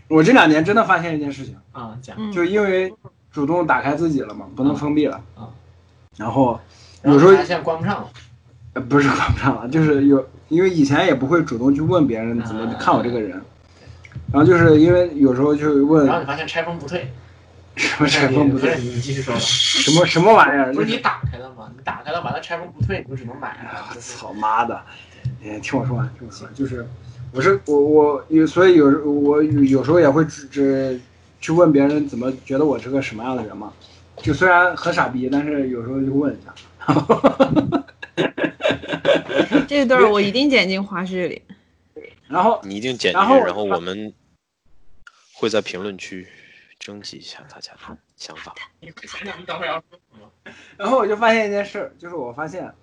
[0.07, 1.55] 我这两年真的发现一件事情。
[1.71, 2.31] 啊，讲，嗯。
[2.31, 2.93] 就因为
[3.31, 5.21] 主动打开自己了嘛，不能封闭了。
[5.35, 5.49] 啊。
[6.17, 6.59] 然后
[7.03, 8.09] 有时候现在关不上了，
[8.73, 13.41] 呃不是关不上了，就是有因为以前也不会主动去问别人怎么看我这个人，
[14.31, 17.11] 然后就是因为有时候就问然后你发现拆封不退，
[17.77, 19.39] 什么拆封不退，你你继续说吧。
[19.39, 21.71] 什么什么玩意儿，不是你打开了吗？
[21.75, 23.87] 你打开了，完了拆封不退，你就只能买了。
[23.93, 24.79] 就是操妈的！
[25.43, 26.85] 哎，听我说完，听我说完，就是
[27.33, 30.99] 我是我我有，所以有时我有有时候也会只只
[31.39, 33.71] 去问别人怎么觉得我是个什么样的人嘛，
[34.17, 36.53] 就虽然很傻逼，但是有时候就问一下。
[39.67, 41.41] 这段我一定剪进花絮里。
[42.27, 44.13] 然后你一定剪进去，然后然后我们
[45.33, 46.27] 会在评论区
[46.79, 47.79] 征集一下大家的
[48.17, 48.53] 想法。
[48.79, 50.29] 你想想，你等会要说什么？
[50.77, 52.73] 然后我就发现一件事儿，就是我发现，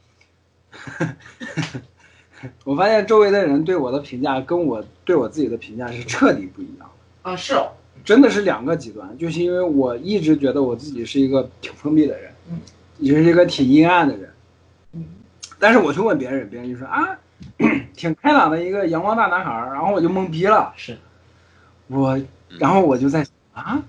[2.65, 6.91] 我发现周围的人对我的评价跟我对我自己的评价是彻底不一样。
[7.23, 7.69] 啊，是哦，
[8.05, 12.61] 真的是两个极端，就是因为我一直觉得我自己是一个挺封闭的人，嗯，
[12.99, 14.31] 也是一个挺阴暗的人，
[14.93, 15.05] 嗯，
[15.59, 17.19] 但是我去问别人，别人就说啊，
[17.97, 20.97] 挺开朗的一个阳光大男孩儿，然后我就懵逼了，是。
[21.89, 22.21] 我，
[22.59, 23.83] 然后我就在想啊，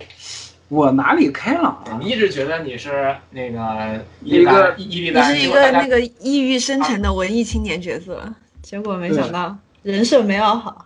[0.69, 1.97] 我哪里开朗了？
[1.99, 10.85] 你一直觉得你是那个一个你，是一个那个抑郁深沉的文艺青年角色，结果没想到人设没熬好。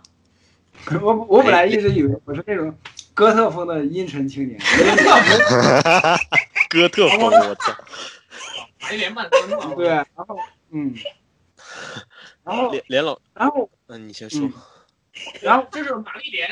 [1.00, 2.74] 我我本来一直以为我是那种
[3.12, 4.58] 哥特风的阴沉青年，
[6.70, 7.72] 哥特风，我操！
[8.80, 10.38] 玛丽莲曼森嘛，对，然后
[10.70, 10.94] 嗯，
[12.42, 14.40] 然后连连老，然后嗯，你先说。
[14.40, 14.52] 嗯
[15.40, 16.48] 然后这是玛丽莲。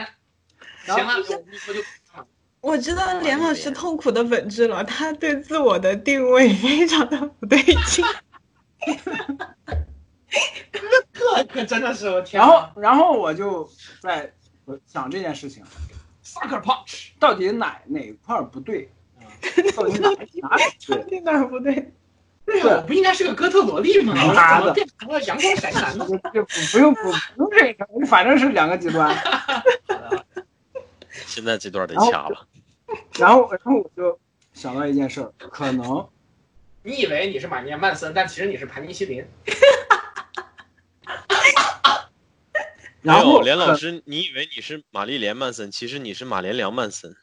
[0.85, 1.81] 然后行了，我我就
[2.63, 8.05] 我知道连老师痛苦的本质了，他对自我的定位非常的不对劲。
[11.13, 12.49] 这可真的是我天然！
[12.49, 13.69] 后然后我就
[14.01, 14.33] 在
[14.87, 15.63] 想这件事情。
[16.25, 18.89] Sucker Punch，到底哪哪块儿不对？
[19.77, 21.93] 到底哪哪里 不对？
[22.47, 24.15] 对啊，我不应该是个哥特萝莉吗？
[24.17, 26.07] 我妈的怎么变成了阳光宅男呢？
[26.33, 29.13] 就不不用不不用这个，反正是两个极端。
[31.27, 32.47] 现在这段得掐了。
[33.19, 34.19] 然后然后我就
[34.53, 36.09] 想到一件事儿，可能
[36.83, 39.25] 你以为你是玛丽莲曼森，但其实你是盘尼西林。
[43.03, 47.17] 然后没有，连老师，你以为你是玛丽莲曼森，其实你是马连良曼森。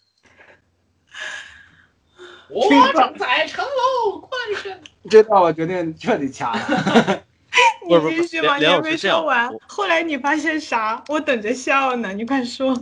[2.50, 4.82] 我正在乘楼观身。
[5.10, 7.24] 这段我决定彻底掐了。
[7.88, 9.50] 不是不是你继续吧，你还没老师这样说完。
[9.68, 11.04] 后来你发现啥？
[11.08, 12.74] 我等着笑呢，你快说。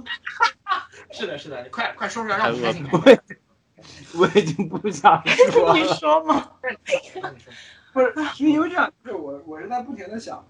[1.12, 2.86] 是的，是的，你快快说出来，让我开心
[4.20, 5.22] 我已经不想
[5.52, 5.84] 说你。
[5.94, 6.52] 说嘛。
[7.94, 10.46] 不是，因为这样，就是我我是在不停的想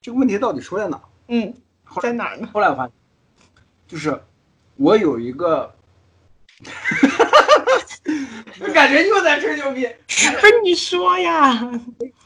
[0.00, 1.00] 这个问题到底出在哪。
[1.28, 1.54] 嗯，
[2.00, 2.48] 在哪呢？
[2.52, 2.92] 后来我发现，
[3.88, 4.22] 就是
[4.76, 5.74] 我有一个，
[8.60, 9.86] 我感觉又在吹牛逼。
[10.06, 11.52] 不是你说呀。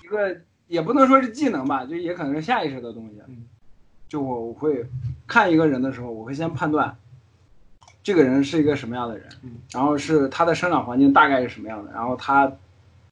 [0.02, 3.20] 一个也不能说是技能吧，就也可能是下意识的东西。
[3.28, 3.44] 嗯
[4.08, 4.86] 就我我会
[5.26, 6.96] 看一个人的时候，我会先判断
[8.04, 12.52] 这个人是一个什么样的人，嗯然后是他的生长环境大概是什么样的，然后他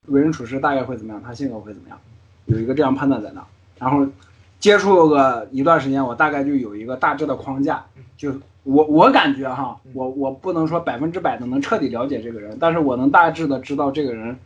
[0.07, 1.99] 为人处事大概会怎么样，他性格会怎么样，
[2.47, 3.45] 有一个这样判断在那。
[3.77, 4.07] 然后
[4.61, 7.85] 接触个一段时间，我大概就有一个大致的框架。
[8.17, 8.33] 就
[8.63, 14.39] 我我感觉哈，嗯我我不能说百分之百的能彻底了解这个人，但是我能大致的知道这个人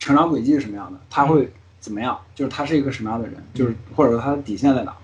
[0.00, 1.48] 成长轨迹是什么样的，他会
[1.80, 4.94] 怎么样，就是他是一个什么样的人，就是或者说他的底线在哪。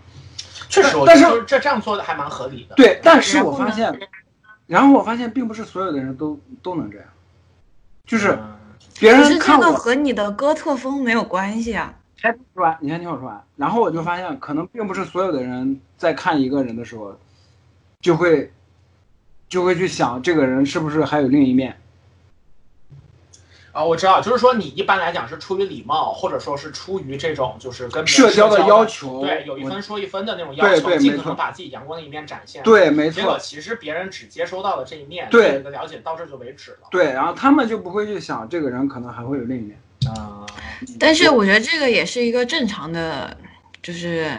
[0.69, 2.75] 确实，我但是这这样做的还蛮合理的。
[2.75, 3.97] 对，但是我发现，
[4.67, 7.07] 然后我发现并不是所有的人都都能这样，
[8.07, 8.57] 就是嗯
[8.99, 11.95] 别人看我个和你的哥特风没有关系啊。
[12.17, 13.45] 先听说完，你先听我说完。
[13.57, 17.17] 然后我就发现，可能并不是所有的人在看一个人的时候，
[18.01, 18.51] 就会
[19.49, 21.77] 就会去想这个人是不是还有另一面。
[23.75, 36.87] 啊，我知道，就是说你一般来讲是出于礼貌，或者说是出于这种就是跟别人社交的的要求对，有一分说一分的那种要求，对对没错尽可能把自己阳光的一面展现。，对，没结果错，其实别人只接收到了这一面，对对你的了解到这就为止了。
[36.91, 39.77] 对，然后他们就不会去想这个人可能还会有另一面。
[40.07, 40.47] 啊，
[41.01, 43.37] 但是我觉得这个也是一个正常的，
[43.83, 44.31] 就是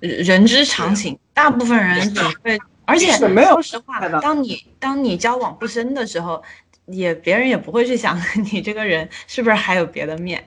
[0.00, 1.18] 人之常情。
[1.34, 6.42] 大部分人只会， 而且是没有说实话，当你当你交往不深的时候，
[6.88, 8.18] 也别人也不会去想
[8.52, 10.46] 你这个人是不是还有别的面。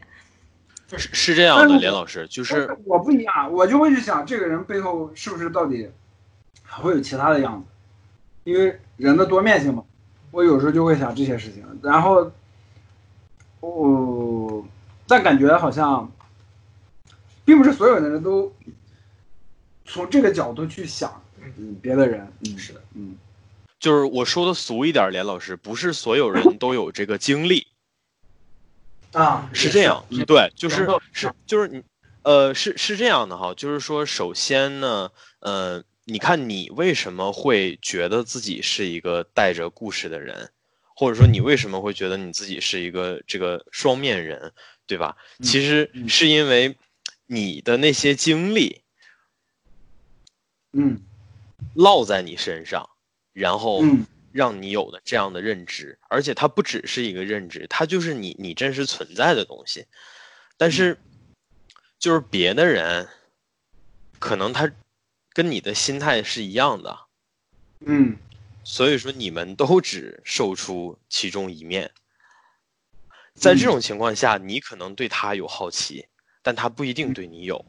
[0.97, 5.89] 是是这样的，连老师，就但是我不一样，我就会去想这个人背后是不是到底
[6.63, 7.65] 还会有其他的样子，
[8.43, 9.83] 因为人的多面性嘛。
[10.31, 12.31] 我有时候就会想这些事情，然后，
[13.59, 14.65] 我、
[15.05, 16.09] 但感觉好像，
[17.43, 18.49] 并不是所有的人都
[19.83, 21.21] 从这个角度去想，
[21.57, 23.15] 嗯，别的人，嗯，是的，嗯，
[23.82, 27.65] 就是我说的俗一点，连老师，不是所有人都有这个经历
[29.11, 31.84] 啊，是这样，对，就是是就是你，
[32.21, 40.51] 呃，是是这样的哈，就是说，首先呢，呃，你看你为什么会觉得自己是一个带着故事的人，
[40.95, 44.53] 或者说你为什么会觉得你自己是一个这个双面人，
[44.86, 45.17] 对吧？
[45.41, 46.77] 其实是因为
[47.25, 48.84] 你的那些经历，
[50.71, 51.01] 嗯，
[51.73, 52.88] 落在你身上。
[53.34, 53.84] 然后
[54.32, 59.86] 让你有的这样的认知，而且它不只是一个认知，它就是你你真实存在的东西。
[60.57, 60.97] 但是，
[61.97, 63.07] 就是别的人，
[64.19, 64.71] 可能他
[65.34, 66.99] 跟你的心态是一样的，
[67.86, 68.17] 嗯，
[68.63, 71.91] 所以说你们都只售出其中一面。
[73.34, 76.05] 在这种情况下，你可能对他有好奇，
[76.43, 77.65] 但他不一定对你有。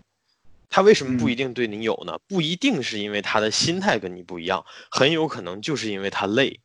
[0.72, 2.18] 他为什么不一定对你有呢？
[2.26, 6.60] 不一定是因为他的心态跟你不一样，很有可能就是因为他累。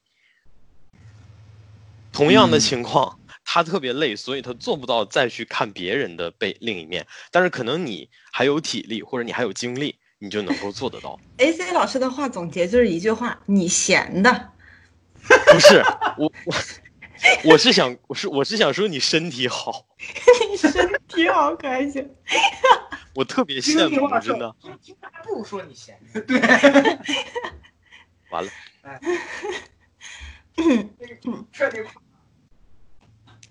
[2.14, 7.06] 同样的情况，他特别累，所以他做不到再去看别人的背另一面。
[7.32, 11.20] 但是可能你还有体力，或者你还有精力，你就能够做得到。
[11.36, 14.52] A C 老师的话总结就是一句话：你闲的。
[15.52, 15.84] 不是
[16.18, 16.56] 我我
[17.46, 19.86] 我是想我是我是想说你身体好。
[20.50, 20.72] 你身
[21.08, 22.10] 体好开心。
[23.14, 24.56] 我特别羡慕，真的。
[25.24, 26.00] 不如说你闲。
[26.28, 26.40] 对。
[28.30, 28.50] 完了。
[31.52, 31.80] 彻底。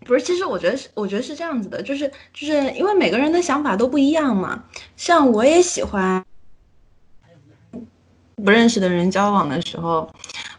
[0.04, 4.64] 不是，其实我觉得是，我觉得是这样子的，就是就是因为每个人的想法都不一样嘛。
[4.96, 6.24] 像我也喜欢
[8.36, 10.08] 不认识的人交往的时候，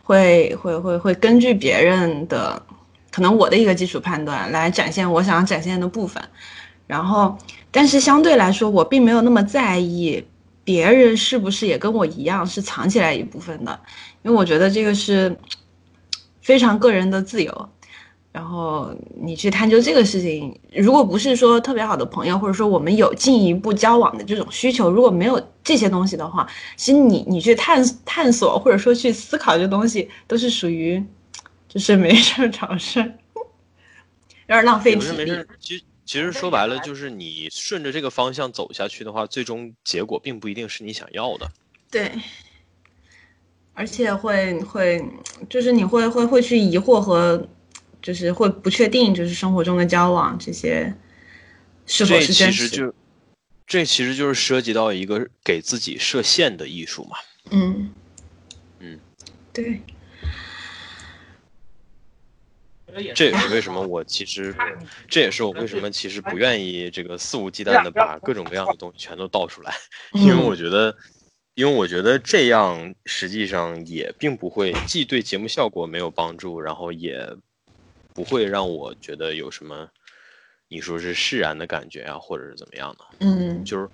[0.04, 2.62] 会会会会根据别人的
[3.18, 6.24] 可能我的一个基础判断来展现我想要展现的部分，
[6.86, 7.36] 然后。
[7.72, 10.24] 但是相对来说，我并没有那么在意
[10.64, 13.80] 别人是不是也跟我一样是藏起来一部分的，
[14.22, 15.36] 因为我觉得这个是
[16.42, 17.70] 非常个人的自由。
[18.32, 31.04] 然后你去探究这个事情，如果不是说特别好的朋友，或者说我们有进一步交往的这种需求，如果没有这些东西的话，其实你你去探探索或者说去思考这东西，都是属于
[31.78, 33.00] 就是没事找事，
[33.36, 33.46] 有
[34.48, 35.46] 点浪费体力。
[36.04, 41.52] 其实说白了，就是你顺着这个方向走下去的话，最终结果并不一定是你想要的。
[41.92, 42.12] 对，
[43.76, 45.06] 而且会会，
[45.48, 47.48] 就是你会会会去疑惑和，
[48.02, 50.92] 就是会不确定，就是生活中的交往这些
[51.86, 52.64] 是否是真实。
[52.64, 52.96] 这其实就，
[53.68, 57.18] 这其实就是涉及到一个给自己设限的艺术嘛。
[57.52, 57.92] 嗯
[58.80, 59.00] 嗯，
[59.54, 59.80] 对。
[63.16, 64.54] 这也是为什么我其实，
[65.08, 69.74] 这也是我为什么其实不愿意这个肆无忌惮的把各种各样的东西全都倒出来，
[70.14, 70.96] 因为我觉得，
[71.56, 77.20] 因为我觉得这样实际上也并不会，既对节目效果没有帮助，然后也
[78.14, 79.88] 不会让我觉得有什么，
[80.68, 83.90] 你说是释然的感觉啊，或者是怎么样的，嗯，就是。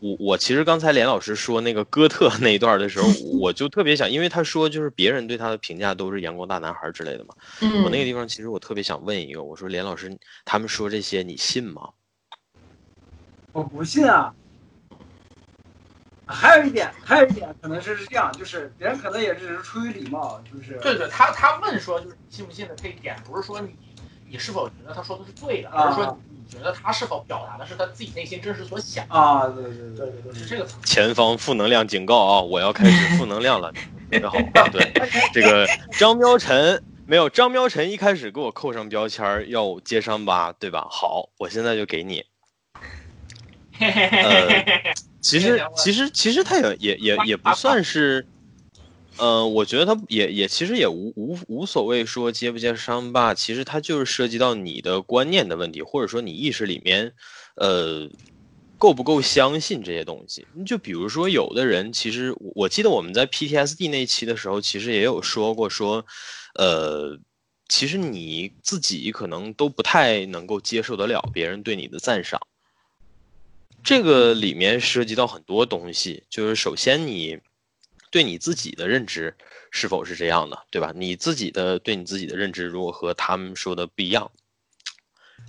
[0.00, 7.34] 我我其实刚才连老师说那个哥特那一段的时候， 我就特别想，因为他说就是别人对他的评价都是阳光大男孩之类的嘛。
[7.60, 7.84] 嗯。
[7.84, 10.10] 我那个地方其实我特别想问一个，我说连老师，
[10.44, 11.90] 他们说这些你信吗？
[13.52, 14.34] 我不信啊。
[16.26, 20.78] 还有一点，还有一点可能是是这样，就是别人可能也只是出于礼貌，就是。
[20.80, 23.74] 对对，他他问说就是信不信的这一点，不是说你
[24.28, 26.18] 你是否觉得他说的是对的，而是说。
[26.50, 29.46] 觉得他是否表达的是他自己内心真实所想啊？
[29.46, 30.66] 对对对对对，是这个。
[30.84, 32.40] 前方负能量警告啊！
[32.40, 33.72] 我要开始负能量了，
[34.10, 34.36] 特别好。
[34.72, 34.92] 对，
[35.32, 40.86] 这个张喵晨没有，张喵晨一开始给我扣上标签要接伤疤，对吧？
[40.90, 42.24] 好，我现在就给你。
[43.78, 44.84] 呃，
[45.20, 48.26] 其实其实其实他也也也也不算是。
[49.20, 57.12] 呃，我觉得他也也其实也无无无所谓说接不接伤疤，其实它就是涉及到你的观念的问题，或者说你意识里面，
[57.56, 58.08] 呃，
[58.78, 60.46] 够不够相信这些东西。
[60.64, 66.06] 就比如说，有的人其实我记得我们在 PTSD 那期的时候，其实也有说过说，
[66.54, 67.18] 呃，
[67.68, 72.40] 其实你自己可能都不太能够接受得了别人对你的赞赏。
[73.84, 77.38] 这个里面涉及到很多东西，就是首先你。
[78.10, 79.36] 对你自己的认知
[79.70, 80.92] 是否是这样的，对吧？
[80.94, 84.30] 你自己的对你自己的认知如果和他们说的不一样，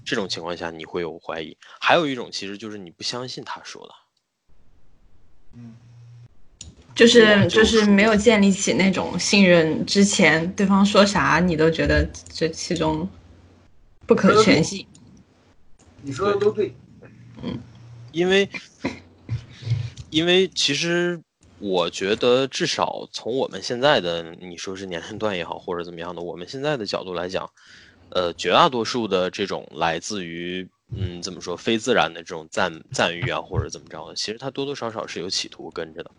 [0.06, 1.58] 这种情况下你会有怀疑。
[1.80, 3.94] 还有一种其实就是你不相信他说的，
[5.56, 5.74] 嗯，
[6.94, 13.10] 就是就是没有建立起那种信任之前，对方说啥你都觉得这其中
[14.06, 14.86] 不可全信。
[16.04, 16.76] 你说的都对，
[17.42, 17.60] 嗯，
[18.12, 18.48] 因为
[20.12, 21.20] 因为其实。
[21.62, 27.48] 我觉得至少从我们现在的你说是年龄段也好，或者怎么样的，我们现在的角度来讲，
[28.10, 36.10] 呃，绝大多数的这种来自于嗯怎么说非自然的这种赞赞誉啊，或者怎么着的，其实它多多少少是有企图跟着的。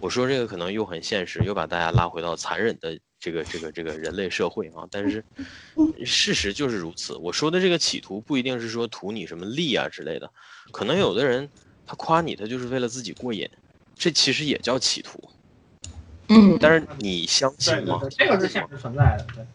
[0.00, 5.22] 我说这个可能又很现实，又把大家拉回到残忍的这个这个这个人类社会啊，但是
[6.04, 7.14] 事实就是如此。
[7.16, 10.30] 我说的这个企图不一定是说图你什么利啊之类的，
[10.72, 11.48] 可能有的人
[11.86, 13.46] 他夸你，他就是为了自己过瘾。
[14.02, 15.30] 这其实也叫企图，
[16.26, 18.00] 嗯，但是你相信吗？
[18.10, 19.46] 这个是现实存在的，对。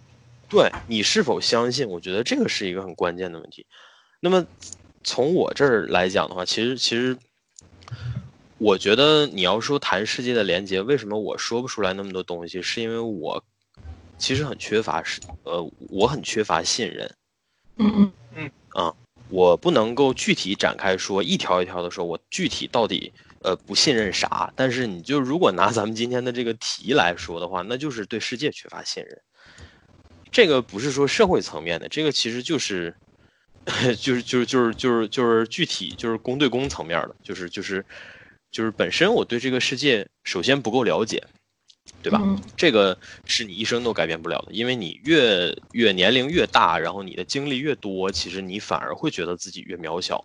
[0.47, 1.85] 对你是否相信？
[1.85, 3.65] 我觉得这个是一个很关键的问题。
[4.21, 4.47] 那么
[5.03, 7.17] 从我这儿来讲的话，其实其实，
[8.57, 12.61] 我觉得你要说谈世界的连接，为什么我说不出来那么多东西？
[12.61, 13.43] 是因为我
[14.17, 17.13] 其实很缺乏是呃，我很缺乏信任。
[17.75, 18.95] 嗯嗯嗯啊，
[19.27, 23.11] 我不能够具体展开说一条一条的说，我具体到底。
[23.47, 24.51] 呃，不信任啥？
[24.57, 29.21] 但是你就如果拿咱们今天的这个题来说的话，那就是对世界缺乏信任。
[30.29, 32.93] 这个不是说社会层面的，这个其实就是，
[33.97, 37.85] 就是就是就是就是就是具体就是公对公层面的，就是就是
[38.51, 41.23] 就是本身我对这个世界首先不够了解，
[42.03, 42.21] 对吧？
[42.57, 50.21] 这个是你一生都改变不了的，因为你越越年龄越大，然后你的经历越多，其实你反而会觉得自己越渺小。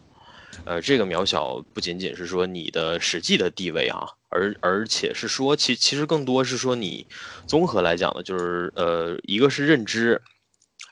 [0.65, 7.05] 呃，这个渺小不仅仅是说你的实际的地位啊，而而且是说，其其实更多是说你
[7.47, 10.23] 综合来讲的，就是呃，一个是认知，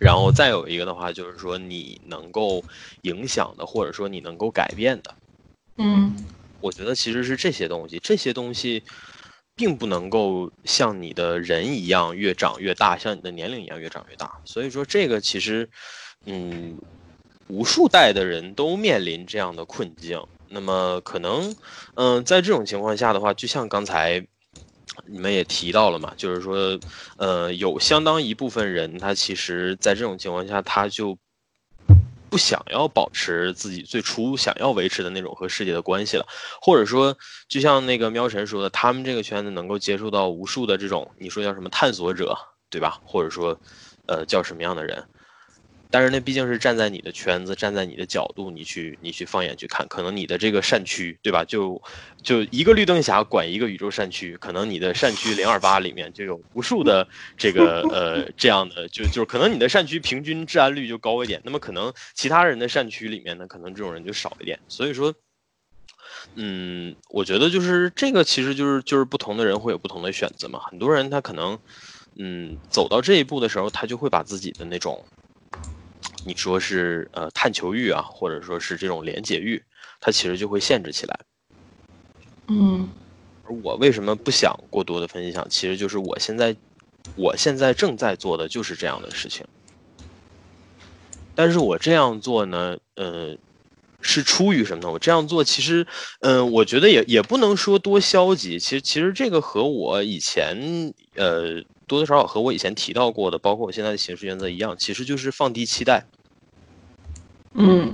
[0.00, 2.64] 然后再有一个的话，就是说你能够
[3.02, 5.14] 影响的，或者说你能够改变的。
[5.76, 6.16] 嗯，
[6.60, 8.82] 我觉得其实是这些东西，这些东西
[9.54, 14.40] 并不能够像你的人一样越长越大，像你的年龄一样越长越大。
[14.44, 15.70] 所以说这个其实，
[16.26, 16.76] 嗯。
[17.50, 21.54] 无数代的人都面临这样的困境，那么可能，
[21.94, 24.24] 嗯，在这种情况下的话，就像刚才
[25.06, 26.78] 你们也提到了嘛，就是说，
[27.16, 31.18] 呃，有相当一部分人，他其实在这种情况下，他就
[32.28, 36.24] 不想要保持自己最初想要维持的那种和世界的关系了，
[36.62, 37.16] 或者说，
[37.48, 42.36] 就像那个喵晨说的，他们这个圈子能够接触到无数的这种，你说叫什么探索者，
[42.70, 43.00] 对吧？
[43.04, 43.58] 或者说，
[44.06, 45.04] 呃，叫什么样的人？
[45.90, 51.44] 但是那毕竟是站在你的圈子，站在你的角度，你去你去放眼去看，可能你的这个善区，对吧？
[51.44, 51.82] 就
[52.22, 64.58] 就一个绿灯侠管一个宇宙善区，可能你的善区零二八里面就有无数的这个呃这样的，就就是可能你的善区平均治安率就高一点，那么可能其他人的善区里面呢，可能这种人就少一点。
[64.68, 65.12] 所以说，
[66.36, 70.60] 嗯，我觉得就是这个，其实就是就是不同的人会有不同的选择嘛。
[70.60, 71.58] 很多人他可能
[72.14, 75.04] 嗯走到这一步的时候，他就会把自己的那种。
[76.26, 79.62] 你说是呃探求欲啊，或者说是这种连结欲，
[80.00, 81.20] 它其实就会限制起来。
[82.48, 82.88] 嗯，
[83.44, 85.46] 而我为什么不想过多的分享？
[85.48, 86.54] 其实就是我现在，
[87.16, 89.46] 我现在正在做的就是这样的事情。
[91.34, 93.36] 但是我这样做呢，呃，
[94.02, 94.90] 是出于什么呢？
[94.90, 95.86] 我这样做其实，
[96.20, 98.58] 嗯，我觉得也也不能说多消极。
[98.58, 101.64] 其实其实这个和我以前呃。
[101.90, 106.06] 多多少少和我以前提到过的，包括我现在的行事原则一样，其实就是放低期待。
[107.54, 107.92] 嗯，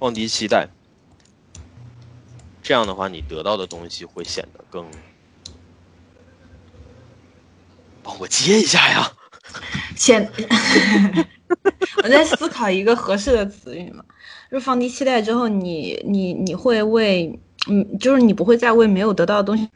[0.00, 0.66] 放低期待，
[2.64, 4.84] 这样的话，你得到的东西会显得更……
[8.02, 9.12] 帮我接一下呀！
[9.94, 10.28] 先，
[12.02, 14.04] 我在思考一个合适的词语嘛，
[14.50, 17.38] 就放低期待之后，你你你会为。
[17.68, 19.68] 嗯，就是你不会再为没有得到的东西，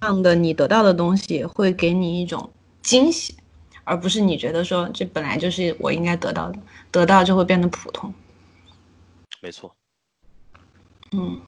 [0.00, 2.50] 这样的你得到的东西会给你一种
[2.82, 3.34] 惊喜，
[3.84, 6.58] 而不是你觉得说这本来就是我应该得到的，
[6.90, 8.12] 得到就会变得普通。
[9.40, 9.74] 没错。
[11.12, 11.40] 嗯。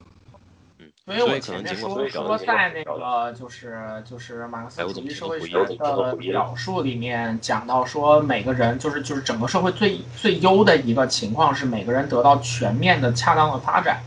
[0.79, 0.87] 嗯。
[1.05, 14.01] 所以我前面说说在那个就是就是马克思主义社会学的表述里面讲到说每个人就是就是整个社会最最优的一个情况是每个人得到全面的恰当的发展。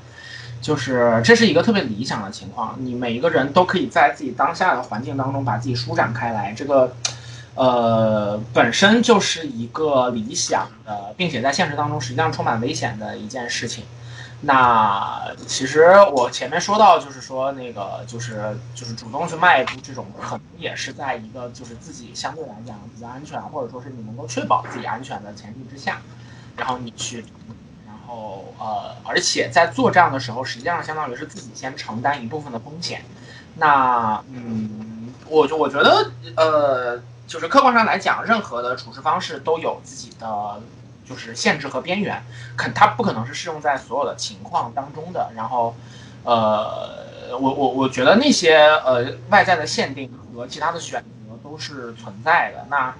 [0.65, 6.91] 就是这是一个特别理想的情况，你每一个人都可以在自己当下的环境当中把自己舒展开来，这个，
[7.53, 13.83] 呃，本身就是一个理想的，并且在现实当中实际上充满危险的一件事情。
[14.41, 15.85] 那其实
[16.15, 26.01] 我前面说到，就是说那个就是就是主动去迈一步，这种可能也是在一个就是自己相对来讲比较安全，或者说是你能够确保自己安全的前提之下，
[26.57, 27.23] 然后你去。
[28.07, 33.03] 后呃，而且在做这样的时候，实际上相当于是自己先承担一部分的风险。
[33.55, 40.61] 那嗯，我就我觉得呃，就是客观上来讲，任何的处事方式都有自己的
[41.07, 42.21] 就是限制和边缘，
[42.57, 45.31] 肯它不可能是适用在所有的情况当中的。
[45.35, 45.75] 然后
[46.23, 52.65] 呃，我我我觉得那些呃外在的限定和其他的选择都是存在的。
[52.69, 52.93] 那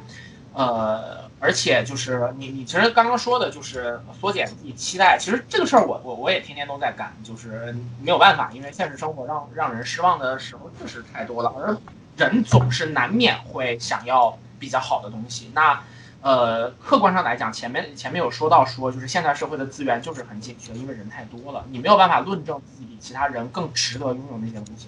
[0.53, 7.71] 呃，而且就是你你其实刚刚说的就是缩减自己期待，其实这个事儿我我我也天天都在干，就是
[8.01, 11.77] 没有办法，因为现实生活让让人失望的时候确实太多了，而
[12.17, 15.51] 人总是难免会想要比较好的东西。
[15.53, 15.79] 那
[16.21, 24.87] 呃，客观上来讲，前面前面有说到说，就是现代社会的资源就是很紧缺，因为人太多了，你没有办法论证自己比其他人更值得拥有那些东西，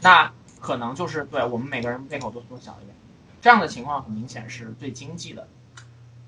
[0.00, 2.96] 那可能就是对我们每个人胃口都缩小一点，
[3.42, 5.46] 这样的情况很明显是最经济的。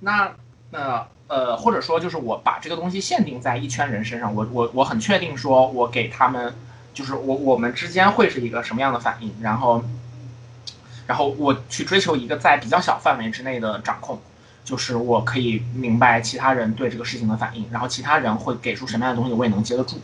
[0.00, 0.32] 那
[0.70, 6.54] 那呃，或者说就是我把这个东西限定在一圈人身上，我我我很确定说，我给他们
[6.92, 9.82] 就是我我们之间会是一个什么样的反应，然后
[11.06, 14.20] 然后我去追求一个在比较小范围之内的掌控。
[14.62, 19.98] 就是我可以明白其他人对这个事情的反应，然后其他人会给出什么样的东西，我也能接得住。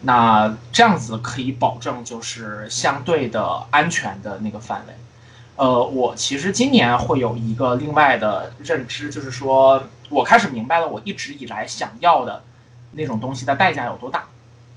[0.00, 4.94] 那这样子可以保证就是相对的安全的那个范围。
[5.56, 12.42] 呃，我其实今年会有一个另外的认知，就是说我开始明白了我一直以来想要的
[12.92, 14.24] 那种东西的代价有多大。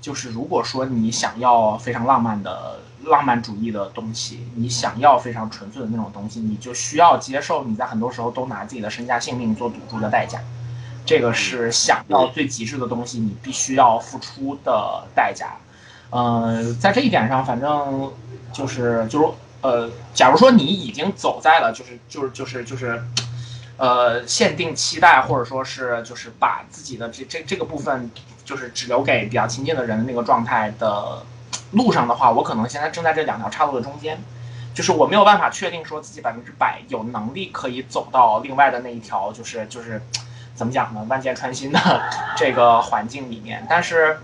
[0.00, 2.80] 就是如果说你想要非常浪漫的。
[3.04, 10.40] 浪漫主义的东西，你想要非常纯粹的那种东西，你就需要接受你在很多时候都拿自己的身家性命做赌注的代价，
[11.06, 15.56] 这个是想要最极致的东西，你必须要付出的代价。
[16.10, 18.12] 嗯，在这一点上，反正
[18.52, 19.26] 就是就是
[19.60, 23.02] 呃，假如说你已经走在了就是就是就是就是，
[23.76, 28.10] 呃，限定期待或者说是就是把自己的这这这个部分
[28.44, 31.22] 就是只留给比较亲近的人的那个状态的。
[31.72, 34.18] 路上的话，我可能现在正在这两条岔路的中间，
[34.72, 40.00] 就是我没有办法确定说自己百分之百有能力可以走到另外的那一条，就是就是
[40.54, 41.04] 怎么讲呢？
[41.10, 41.78] 万箭穿心的
[42.38, 43.66] 这个环境里面。
[43.68, 44.18] 但是，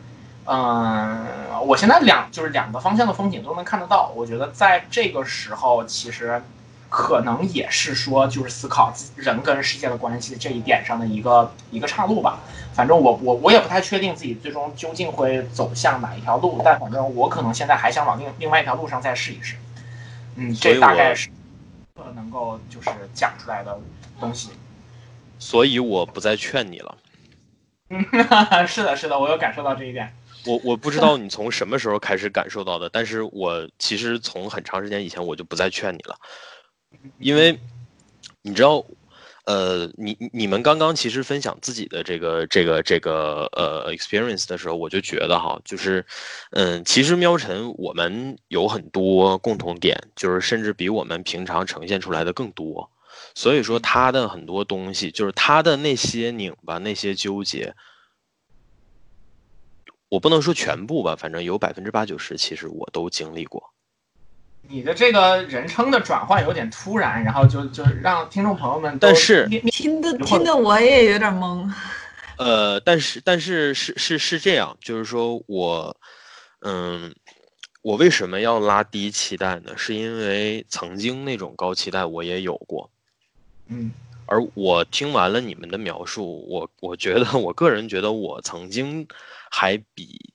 [0.46, 1.26] 嗯，
[1.66, 4.12] 我现在两就是两个方向的风景都能看得到。
[4.14, 6.42] 我觉得在这个时候，其实
[6.90, 12.40] 可能也是说，就是思考人跟世界的关系这一点上的一个一个岔路吧。
[12.74, 19.56] 反正我我我也不太确定自己最终究竟会走向哪一条路，但反正我可能现在还想往另另外一条路上再试一试。
[20.36, 21.30] 嗯，这大概是
[22.14, 23.78] 能够就是讲出来的
[24.20, 24.50] 东西。
[25.38, 26.96] 所以我不再劝你了。
[27.90, 28.04] 嗯，
[28.66, 30.12] 是的，是的，我有感受到这一点。
[30.46, 36.16] 我我不知道你从什么时候开始感受到的，但是我其实从很长时间以前我就不再劝你了，
[37.18, 37.58] 因为
[38.42, 38.84] 你知道。
[39.46, 46.02] 呃，你你们刚刚其实分享自己的这个这个这个呃 experience 的时候，我就觉得哈，就是，
[46.52, 52.90] 嗯，其实喵晨我们有很多共同点，就是甚至比我们平常呈现出来的更多，
[53.34, 57.74] 所以说他的很多东西，就是他的那些拧巴、那些纠结，
[60.14, 63.72] 我不能说全部吧，反正有百分之八九十，其实我都经历过。
[64.68, 71.68] 你的这个人称的转换有点突然，然后就就让听众朋友们，但是听的听的我也有点懵。
[72.38, 75.96] 呃，但是但是是是是这样，就是说我，
[76.60, 77.12] 嗯，
[77.82, 79.76] 我为什么要拉低期待呢？
[79.76, 82.88] 是因为曾经那种高期待我也有过，
[83.66, 83.90] 嗯，
[84.26, 89.06] 而我听完了你们的描述，我我觉得我个人觉得我曾经
[89.56, 90.32] 还比。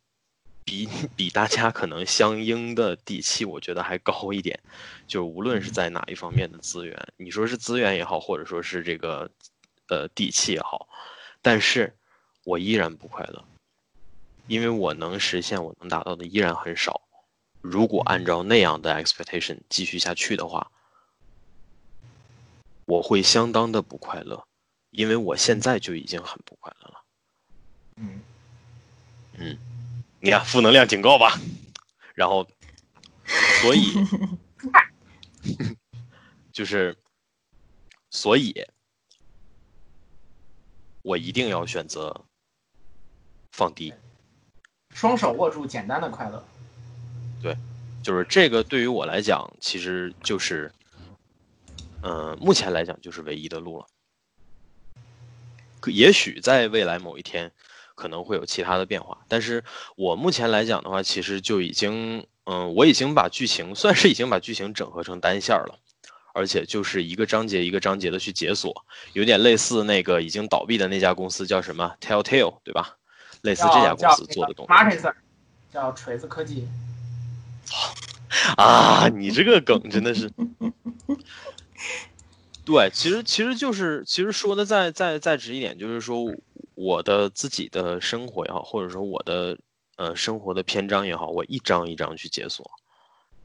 [0.64, 4.60] 比比大家可能相应的底气，我觉得还高一点。
[5.08, 9.28] 就是无论是在哪一方面的资源，你说是资源也好，或者说是这个
[9.88, 10.88] 呃底气也好，
[11.42, 11.92] 但是
[12.44, 13.44] 我依然不快乐，
[14.46, 17.02] 因为我能实现、我能达到的依然很少。
[17.62, 20.70] 如果按照那样的 expectation 继续下去的话，
[22.86, 24.46] 我会相当的不快乐，
[24.92, 27.04] 因为我现在就已经很不快乐了。
[27.96, 28.22] 嗯
[29.40, 29.58] 嗯。
[30.22, 31.40] 你看，负能量警告吧，
[32.14, 32.46] 然后，
[33.62, 33.94] 所以，
[36.52, 36.94] 就是，
[38.10, 38.54] 所以，
[41.04, 42.26] 我一定要选择
[43.54, 43.94] 放低，
[44.94, 46.46] 双手握住简单的快乐。
[47.42, 47.56] 对，
[48.04, 50.70] 就是这个对于我来讲，其实就是，
[52.04, 53.88] 嗯，目前来讲就是唯一的路了。
[55.80, 57.50] 可也许在未来某一天。
[58.00, 59.62] 可能会有其他的变化，但是
[59.98, 65.78] 我目前来讲的话，其实就已经，嗯，我已经把剧情算是已经把剧情整合成单线了，
[66.34, 72.96] 而且就是一个章节一个章节的去解锁，有点类似那个已经倒闭的那家公司叫什么 Telltale，对吧？
[73.42, 74.98] 类似这家公司做的东西。
[75.74, 76.66] 叫锤子科技。
[78.56, 80.32] 啊，你这个梗真的是。
[82.64, 86.34] 对，其实其实就是其实说的再再再直一点，就是说。
[86.80, 89.60] 我的自己的生活也好，或者说我的
[89.98, 92.66] 呃生活的篇章也好，我一张一张去解锁，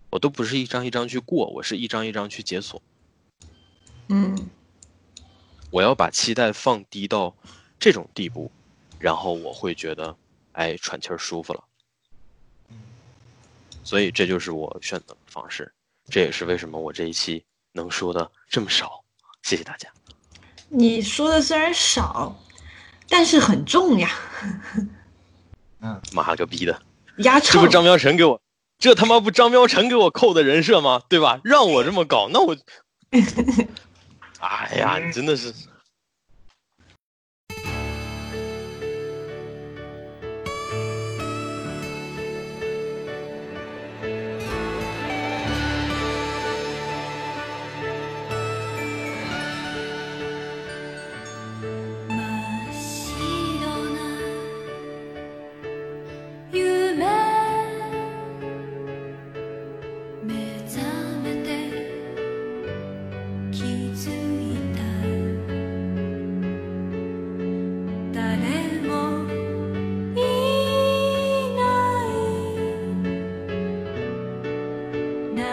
[0.08, 2.80] 我都不是一张一张去过，我是一张一张去解锁。
[4.06, 4.38] 嗯，
[5.72, 7.34] 我要把期待放低到
[7.76, 8.52] 这种地步，
[9.00, 10.16] 然后我会觉得，
[10.52, 11.64] 哎，喘气儿舒服了。
[13.82, 15.74] 所以这就是我选择的方式，
[16.06, 19.02] 这也是为什么我这一期能说的这么少。
[19.42, 19.92] 谢谢大家。
[20.68, 22.34] 你说的虽然少，
[23.16, 24.10] 但是很重呀。
[25.80, 26.82] 嗯，妈个逼的，
[27.18, 28.40] 压这不张彪成给我，
[28.80, 31.00] 这他妈不张彪成给我扣的人设吗？
[31.08, 31.38] 对吧？
[31.44, 32.56] 让我这么搞，那我，
[34.40, 35.54] 哎呀，你真的是。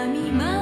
[0.08, 0.61] minha.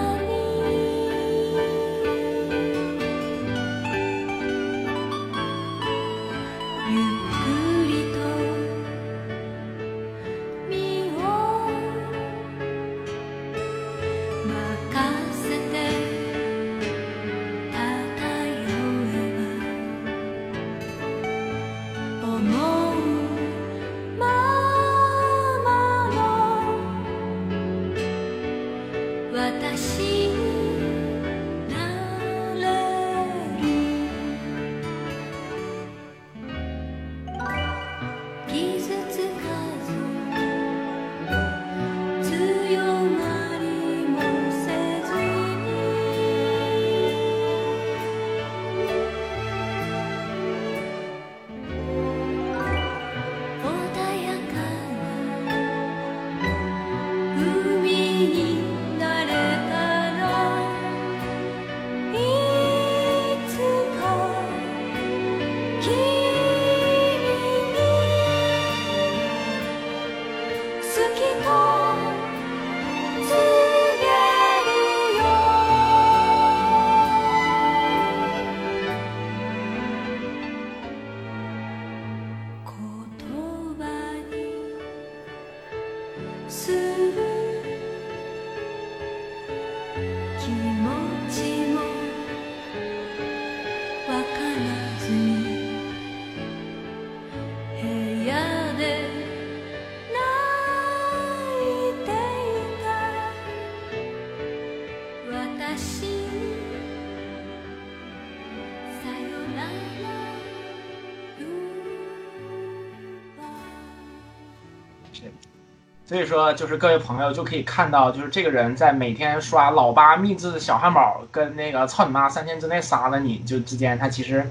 [116.09, 124.49] 所以说，就是各位朋友就可以看到，就是这个人在每天刷老八秘制小汉堡跟那个操你妈三天之内杀了你就之间，他其实，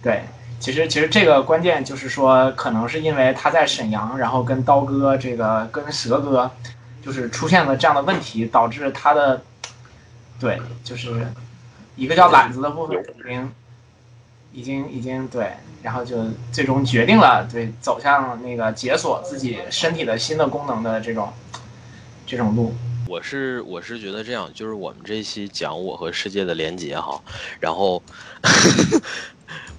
[0.00, 0.22] 对，
[0.60, 6.48] 其实其实这个关键就是说，可能是因为他在沈阳，然后跟刀哥这个跟蛇哥，
[7.04, 9.42] 就是出现了这样的问题，导致他的，
[10.38, 11.26] 对，就是
[11.96, 13.52] 一个叫懒子的部分已经，
[14.52, 15.50] 已经已经对。
[15.82, 21.32] 然后就最终决定了，对走向那个解锁自己身体的新的功能的这种
[22.26, 22.74] 这种路。
[23.08, 27.18] 我是我是觉得这样，就是我们这期讲我和世界的连接哈，
[27.60, 28.02] 然后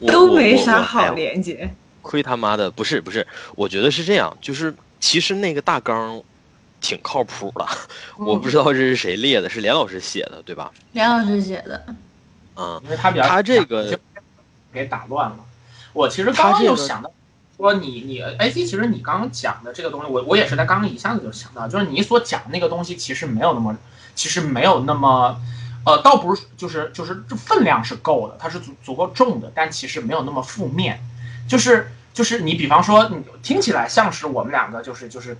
[0.07, 1.69] 都没啥好连接。
[2.01, 6.19] 亏他妈的，不是不是，我觉得是这样，就是其实那个大纲
[6.81, 7.67] 挺靠谱的，
[8.17, 10.71] 我不知道这是谁列的，是连老师写的对吧？
[10.93, 11.85] 连老师写的。
[12.57, 13.97] 嗯，因为他比较他这个
[14.71, 15.37] 给打乱了。
[15.93, 17.11] 我其实刚刚就想到，
[17.57, 23.75] 说你你 A C，其实你刚刚讲的这个东西，我我也是在刚刚一下子就想到，就是你所讲的那个东西，其实没有那么，
[24.15, 25.39] 其实没有那么，
[25.85, 30.99] 呃，倒不是，就是就是这分量是够的，它是足足够重的，但其实没有那么负面，
[31.47, 35.37] 就是就是你比方说，你听起来像是我们两个就是就是。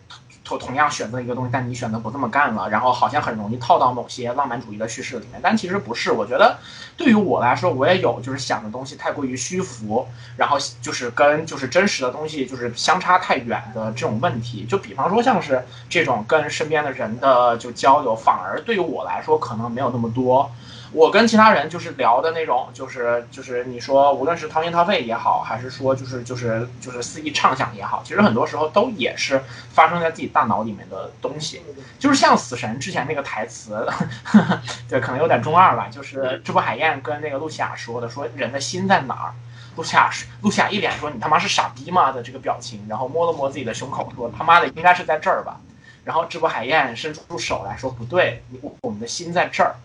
[0.58, 6.14] 同同样选择一个东西，但你选择不这么干了，然后好像很容易套到某些浪漫主义的叙事里面，但其实不是。
[6.14, 6.58] 我觉得
[6.96, 14.64] 对于我来说，我也有就是想的东西太过于虚浮，然后就是跟就是真实的东西就是相差太远的这种问题。
[14.64, 20.50] 就比方说像是这种跟身边的人的就交流，反而对于我来说可能没有那么多。
[20.94, 31.62] 我跟其他人就是聊的那种，就是就是你说无论是掏心掏肺也好，还是说就是就是就是肆意畅想也好，其实很多时候都也是发生在自己大脑里面的东西。
[31.98, 33.88] 就是像死神之前那个台词，
[34.90, 35.88] 对，可能有点中二吧。
[35.90, 39.34] 就是智波海燕跟那个露西亚说的，说人的心在哪儿？
[39.78, 45.62] 露西亚是露西亚一脸说你他妈是傻逼吗的这个表情，然后摸了摸自己的胸口说他妈的应该是在这儿吧。
[46.04, 48.44] 然后智博海燕伸出手来说不对，
[48.82, 49.76] 我们的心在这儿。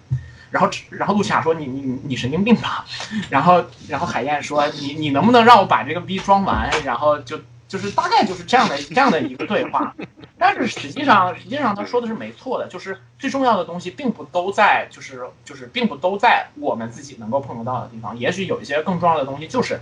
[0.57, 2.87] 然后，然后陆霞说：“你你你神经病吧？”
[3.29, 7.39] 然后，然后海燕说：“你你能不能让我把这个逼装完？”然后就
[7.69, 9.95] 就是大概就是这样的这样的一个对话。
[10.39, 18.19] 但是实际上，实际上他说的是没错的，就是最重要的东西并不都在，就是就是并不都在我们自己能够碰得到的地方。
[18.19, 19.81] 也许有一些更重要的东西，就是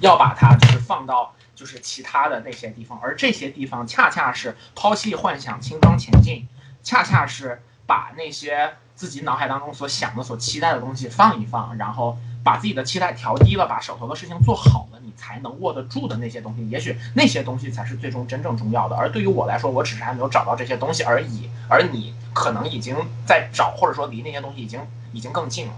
[0.00, 6.48] 要把它就是放到就是其他的那些地方，而这些地方恰恰是抛弃幻想，轻装前进，
[6.82, 8.74] 恰恰是把那些。
[8.94, 18.94] 自己脑海当中所想的、所期待的东西放一放，然后把自己的期待调低了，把手头的事情做好了，你才能握得住的那些东西，也许那些东西才是最终真正重要的。
[18.94, 22.94] 而对于我来说，我只是还没有找到这些东西而已，而你可能已经
[23.26, 24.78] 在找，或者说离那些东西已经
[25.12, 25.72] 已经更近了。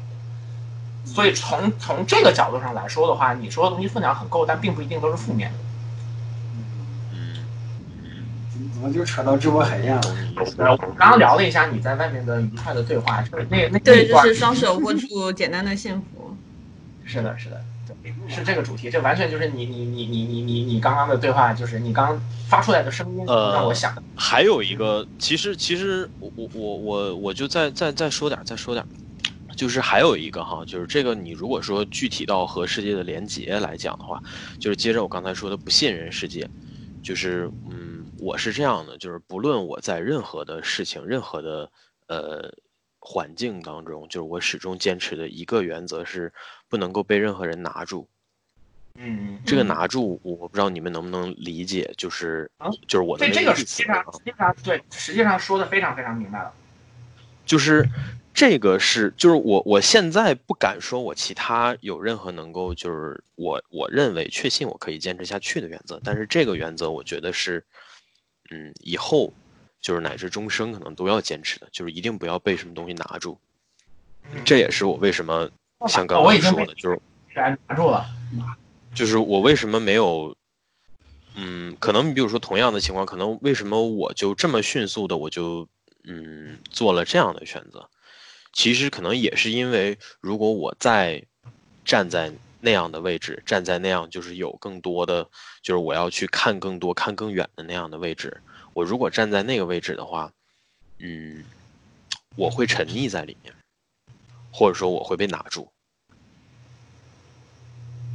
[1.07, 5.59] 所以从从这个角度上来说的话，你说的东西分量很够，但并不一定都是负面的。
[8.93, 10.03] 就扯到直播海燕了。
[10.37, 16.37] 我刚刚聊了一下你在外面的愉快的对话，就是那那对，就是双手握住简单的幸福。
[17.05, 17.61] 是的，是的，
[18.29, 18.91] 是这个主题。
[18.91, 22.19] 这完全就是你你你你你你你刚刚的对话，就是你刚
[22.49, 24.03] 发出来的声音让我想的。
[24.17, 28.85] 还有一个，其实其实我我我我我就再再再说点再说点，
[29.55, 34.19] 就是还有一个哈，就是这个你如果说具体到和世界的连接来讲的话，
[34.59, 36.49] 就是接着我刚才说的不信任世界，
[37.03, 38.04] 就是嗯。
[38.25, 41.71] 我是这样的，就是不论我在任何的事情、任何的
[42.07, 42.51] 呃
[42.99, 46.33] 环境当中，就是我始终坚持的一个原则是，
[46.71, 48.09] 不能够被任何人拿住。
[48.95, 52.51] 嗯，这个拿住，我不知道你们能不能理解，就是
[52.89, 56.51] 就是我的这个实际上实际上对，实际上说的非常非常明白了，
[57.45, 57.87] 就是。
[58.37, 66.01] 这个是，就是我我现在不敢说，我其他有任何能够，就是我我认为确信我可以坚持下去的原则。
[66.03, 67.65] 但是这个原则，我觉得是，
[68.51, 69.33] 嗯，以后
[69.81, 73.39] 就是乃至终生可能都要坚持的，就是一定不要被什么东西拿住。
[74.45, 75.51] 这也是我为什么
[75.89, 77.01] 像刚刚说的，就是
[77.35, 78.07] 拿住了，
[78.95, 80.35] 就是我为什么没有，
[81.35, 85.69] 嗯，可能你比如说同样的情况，可能为什么我就这么迅速的我就
[86.05, 87.89] 嗯做了这样的选择。
[88.53, 91.25] 其实可能也是因为，如果我再
[91.85, 92.33] 站在
[92.65, 95.23] 那样的位置，站在那样就是有更多的，
[95.63, 98.41] 就是我要去看更多、看更远的那样的位置，
[98.73, 100.33] 我如果站在那个位置的话，
[100.99, 101.45] 嗯，
[102.37, 103.55] 我会沉溺在里面，
[104.51, 105.71] 或者说我会被拿住。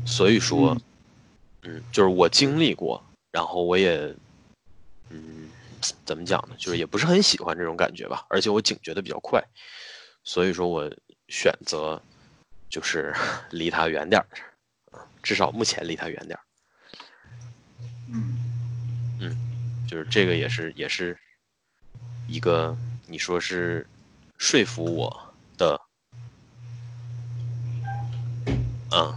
[0.03, 0.75] 所以说，
[1.61, 4.15] 嗯，就是我经历过，然后我也，
[5.09, 5.47] 嗯，
[6.03, 6.55] 怎么讲呢？
[6.57, 9.43] 就是也不是很喜欢这种感觉吧，而且我警觉的比较快。
[10.23, 10.91] 所以说我
[11.27, 12.01] 选择
[12.69, 13.13] 就是
[13.51, 14.27] 离他远点儿，
[15.23, 16.41] 至少目前离他远点儿。
[18.11, 18.37] 嗯
[19.19, 19.35] 嗯，
[19.85, 21.17] 就是这个也是也是
[22.27, 23.85] 一个你说是
[24.37, 25.79] 说服我的，
[28.91, 29.13] 嗯，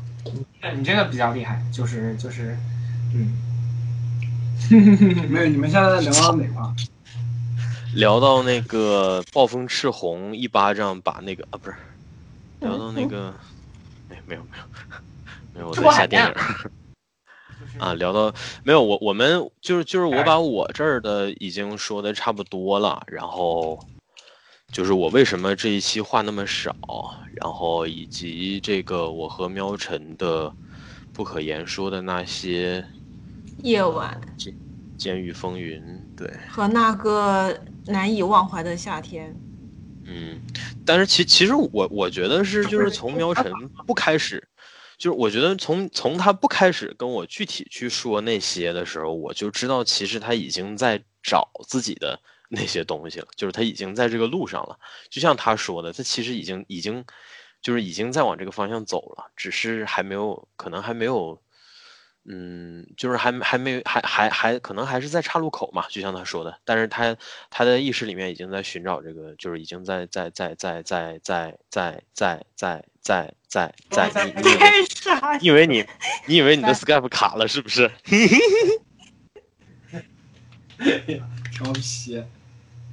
[0.76, 2.56] 你这个比较厉害，就是就是
[3.14, 3.36] 嗯，
[5.30, 6.62] 没有，你们现在在聊到哪块？
[7.94, 11.76] 聊到那个暴风赤红一巴掌把那个啊不是，
[12.62, 13.34] 聊到那个，
[14.08, 14.64] 哎没有没有
[15.54, 16.32] 没有我在下电影
[17.78, 18.32] 啊聊到
[18.64, 23.78] 没有我我们就是就是我把我这儿的已经说的差不多了，然后
[24.70, 26.74] 就是我为什么这一期话那么少，
[27.34, 30.52] 然后以及这个我和喵晨的
[31.12, 32.86] 不可言说的那些
[33.58, 34.20] 夜晚。
[34.96, 35.82] 监狱风云，
[36.16, 39.34] 对，和那个难以忘怀的夏天。
[40.06, 40.40] 嗯，
[40.86, 43.52] 但是其其实我我觉得是就是从喵晨
[43.86, 44.46] 不开始，
[44.98, 54.78] 就是我觉得从从他不开始跟我具体去说那些的时候，我就知道其实他已经在找自己的那些东西了，就是他已经在这个路上了。
[55.10, 57.04] 就像他说的，他其实已经已经
[57.60, 61.41] 就是已经在往这个方向走了，只是还没有可能还没有。
[62.24, 67.16] 嗯，就是还还没还还还可能还是在岔路口嘛，就像他说的，但是他
[67.50, 73.74] 他的意识里面已经在寻找这个，就是已经在在在在在在在在在在在
[74.10, 74.24] 在
[75.40, 75.84] 你以为你
[76.26, 77.90] 你以为你的 Skype 卡了是不是？
[81.52, 82.22] 调皮，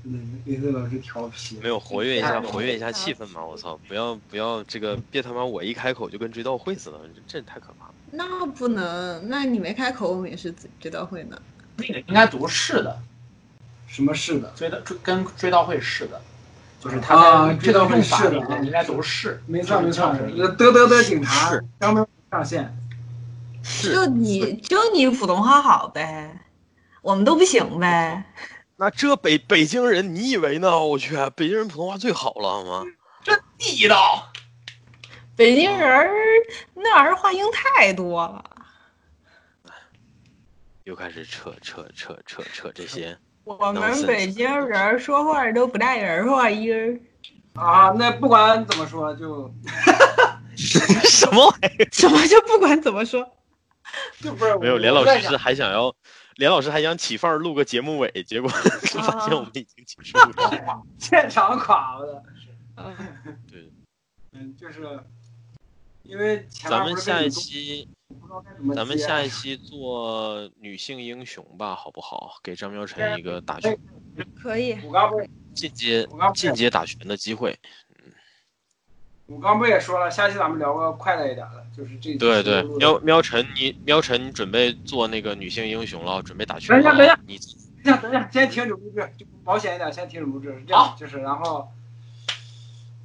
[0.03, 3.43] 嗯，雷子老师调皮，没有活跃一下，活跃一下气氛嘛！
[3.43, 7.93] 我操，不要不要这个，别他妈我一开口就跟追悼会似的，这太可怕了。
[8.11, 11.39] 那不能，那你没开口，我们也是追悼会呢。
[11.77, 12.99] 那个应该读是的，
[13.87, 14.51] 什么是的？
[14.55, 16.21] 追悼追跟追悼会是的，
[16.81, 19.41] 就是他在追悼会是的，应该读是。
[19.45, 20.13] 没错没错，
[20.57, 22.75] 得得得，警察刚刚上线。
[23.83, 26.41] 就你就你普通话好呗，
[27.01, 28.23] 我们都不行呗。
[28.77, 30.79] 那这北北京人，你以为呢？
[30.79, 32.83] 我去，北京人普通话最好了，好吗？
[33.21, 34.31] 这地道。
[35.39, 36.11] 北京人
[36.73, 38.43] 那儿话音太多了。
[40.83, 43.17] 又开始扯扯扯扯扯这些。
[43.45, 46.99] 我们北京人说话都不带人话音儿。
[47.53, 49.49] 啊，那不管怎么说就。
[50.57, 51.87] 什么玩意儿？
[51.89, 53.25] 什么就不管怎么说？
[54.19, 55.95] 就不是没有连老师还想要。
[56.35, 58.49] 连老师还想起范儿录个节目尾，结果
[58.91, 62.21] 发现我们已经结束了， 现场垮了。
[63.49, 63.71] 对，
[64.33, 64.99] 嗯，就是
[66.09, 67.87] 因为咱们下一期，
[68.75, 72.39] 咱们下一期做女性英雄吧，好不好？
[72.41, 73.77] 给张喵晨一个打拳，
[74.41, 74.75] 可以，
[75.53, 77.55] 进阶进阶打拳的机会。
[79.27, 82.15] 我刚不也说了，下期咱们聊个快乐一点的，就是这。
[82.15, 86.69] 对对，喵喵晨，你喵晨，你准备做那个女性英雄了，准备打拳。
[86.69, 87.37] 等一下，等一下，你
[87.83, 90.49] 等一下，等一下，先停止录制，就保险一点，先停止录制。
[90.57, 91.69] 是这样，就是然后，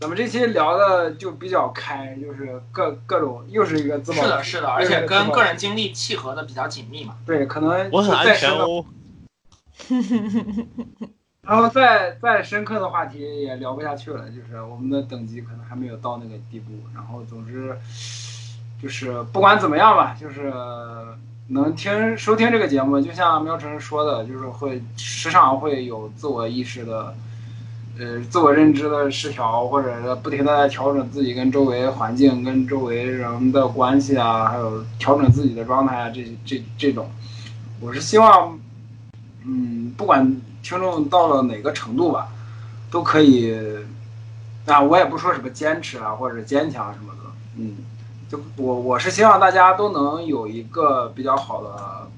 [0.01, 4.23] 咱们这期聊的就比较开，就是各各种又是一个自保。
[4.23, 7.17] 是的，是的，而且跟个人经历契合的比较紧密嘛。
[7.25, 8.85] 对，可能我很安全哦。
[11.43, 16.73] 然后再再深刻的话题也聊不下去了，就是我们的等级可能还没有到那个地步。
[16.95, 17.77] 然后总之，
[18.83, 20.53] 就是不管怎么样吧，就是
[21.49, 27.15] 能听收听这个节目，就像喵晨说的，就是会时常会有自我意识的，
[27.99, 37.11] 呃，自我认知的失调，或者是不停的在调整自己跟周围环境、跟周围人的关系啊，还有调整自己的状态啊，这这这种，
[37.81, 38.59] 我是希望，
[39.45, 40.41] 嗯，不管。
[40.67, 42.29] 听众到了哪个程度吧，
[42.91, 43.55] 都可以，
[44.65, 47.75] 啊，我也不说什么坚持啊，或者坚强什么的，嗯，
[48.31, 52.09] 就我我是希望大家都能有一个比较好的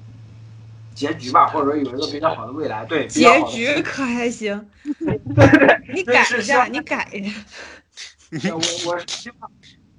[0.95, 2.85] 结局吧，或者说有一个比较好的未来。
[2.85, 4.65] 对，结局可还行？
[5.37, 8.49] 对对，你改一下，你改一下。
[8.53, 9.51] 我我是希望，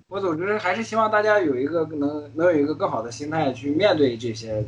[0.09, 4.64] 我总之还是希望大家有一个能能有一个更好的心态去面对这些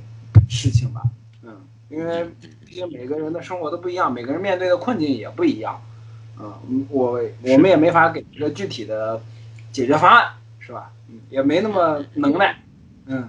[0.48, 1.02] 事情吧，
[1.42, 2.30] 嗯，因为。
[2.70, 5.82] 毕竟每个人的生活都不一样，每个人面对的困境也不一样，
[6.38, 9.20] 嗯，我我们也没法给一个具体的
[9.72, 10.92] 解决方案，是吧？
[11.08, 12.62] 嗯，也没那么能耐，
[13.06, 13.28] 嗯，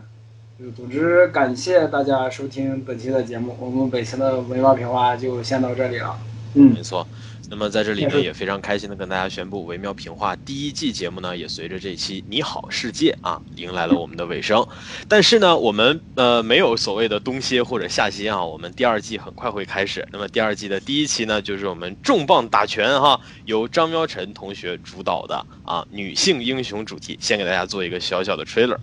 [0.60, 6.20] 就总之感谢大家收听本期的节目，我们本期的文化评话就先到这里了，
[6.54, 7.08] 嗯，没错。
[7.54, 14.66] 那么在这里呢，也非常开心的跟大家宣布，《惟妙评话》第一季节目呢，也随着这期《你好世界》啊，迎来了我们的尾声。
[15.10, 20.08] 但是呢，我们呃没有所谓的冬歇或者夏歇啊，我们第二季很快会开始。
[20.14, 28.78] 那么第二季的第一期呢，就是我们重磅打拳哈，由张喵晨同学主导的啊，女性英雄主题，先给大家做一个小小的 trailer。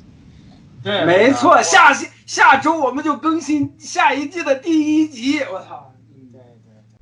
[0.84, 5.87] 对，没错，下下下周我们就更新下一季的第一集，我操！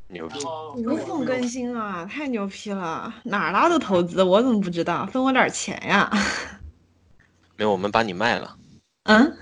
[0.08, 0.38] 牛逼！
[0.84, 3.12] 无缝更新啊，太牛批了！
[3.24, 4.22] 哪拉的投资？
[4.22, 5.04] 我怎么不知道？
[5.06, 6.10] 分我点钱呀！
[7.56, 8.56] 没有，我们把你卖了。
[9.04, 9.36] 嗯？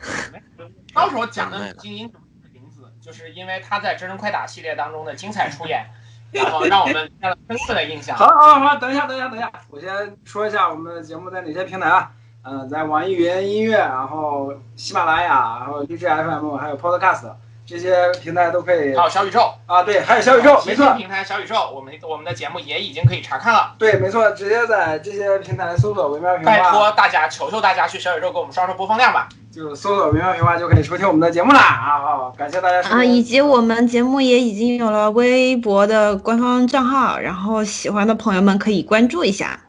[0.95, 2.11] 到时候讲的精英
[2.53, 5.85] 名字，就是因为他在《真人快打》系列当中的精彩出演，
[6.33, 8.17] 然后让我们留下了深刻的印象。
[8.17, 12.13] 好，好，好，等一下，等一下，等一下，我先说一下我们的节目在哪些平台啊？
[12.43, 17.35] 嗯，在网易云音乐，然后喜马拉雅，然后荔枝 FM，还有 Podcast。
[17.67, 23.75] 这些平台都可以，还有小宇宙啊，对，还有小宇宙，没错，平台小宇宙，我们我们的节目也已经可以查看了。
[23.79, 26.53] 对，没错，直接在这些平台搜索“维妙评话”。
[26.53, 29.29] 拜托大家，求求大家去小宇宙给我们刷刷播放量吧。
[29.51, 31.99] 就搜索“维妙评话”就可以收听我们的节目啦啊！
[32.03, 32.87] 好，感谢大家。
[32.89, 39.61] 啊，以及我们节目也已经有了微博的官方账号，然后喜欢的朋友们可以关注一下。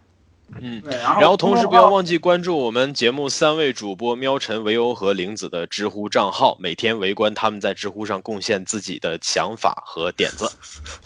[0.61, 10.49] 嗯，然后同时不要忘记关注我们节目三位主播喵晨、维欧和玲子的知乎账号，每天围观他们在知乎上贡献自己的想法和点子。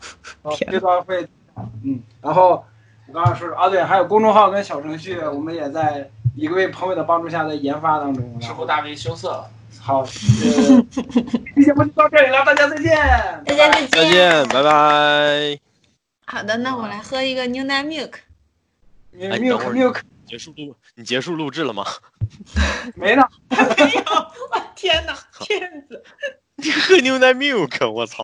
[0.69, 1.27] 这段会，
[1.83, 2.63] 嗯，然后
[3.07, 8.39] 我刚刚说啊，对，还有公众号跟小程序，我们也在一位朋友的帮助下在研发当中。
[8.39, 9.49] 知乎大 V 羞涩了。
[9.81, 12.95] 好，节目就到这里了，大家再见。
[13.45, 13.89] 大家再见。
[13.89, 15.59] 再见，拜拜。
[16.27, 18.11] 好的，那我来喝一个牛奶 milk。
[19.13, 21.85] 哎，你等会儿结束录，你结束录制了吗？
[22.95, 24.03] 没呢， 没有。
[24.03, 26.03] 我天哪，骗子！
[26.55, 28.23] 你喝牛奶 milk，我操！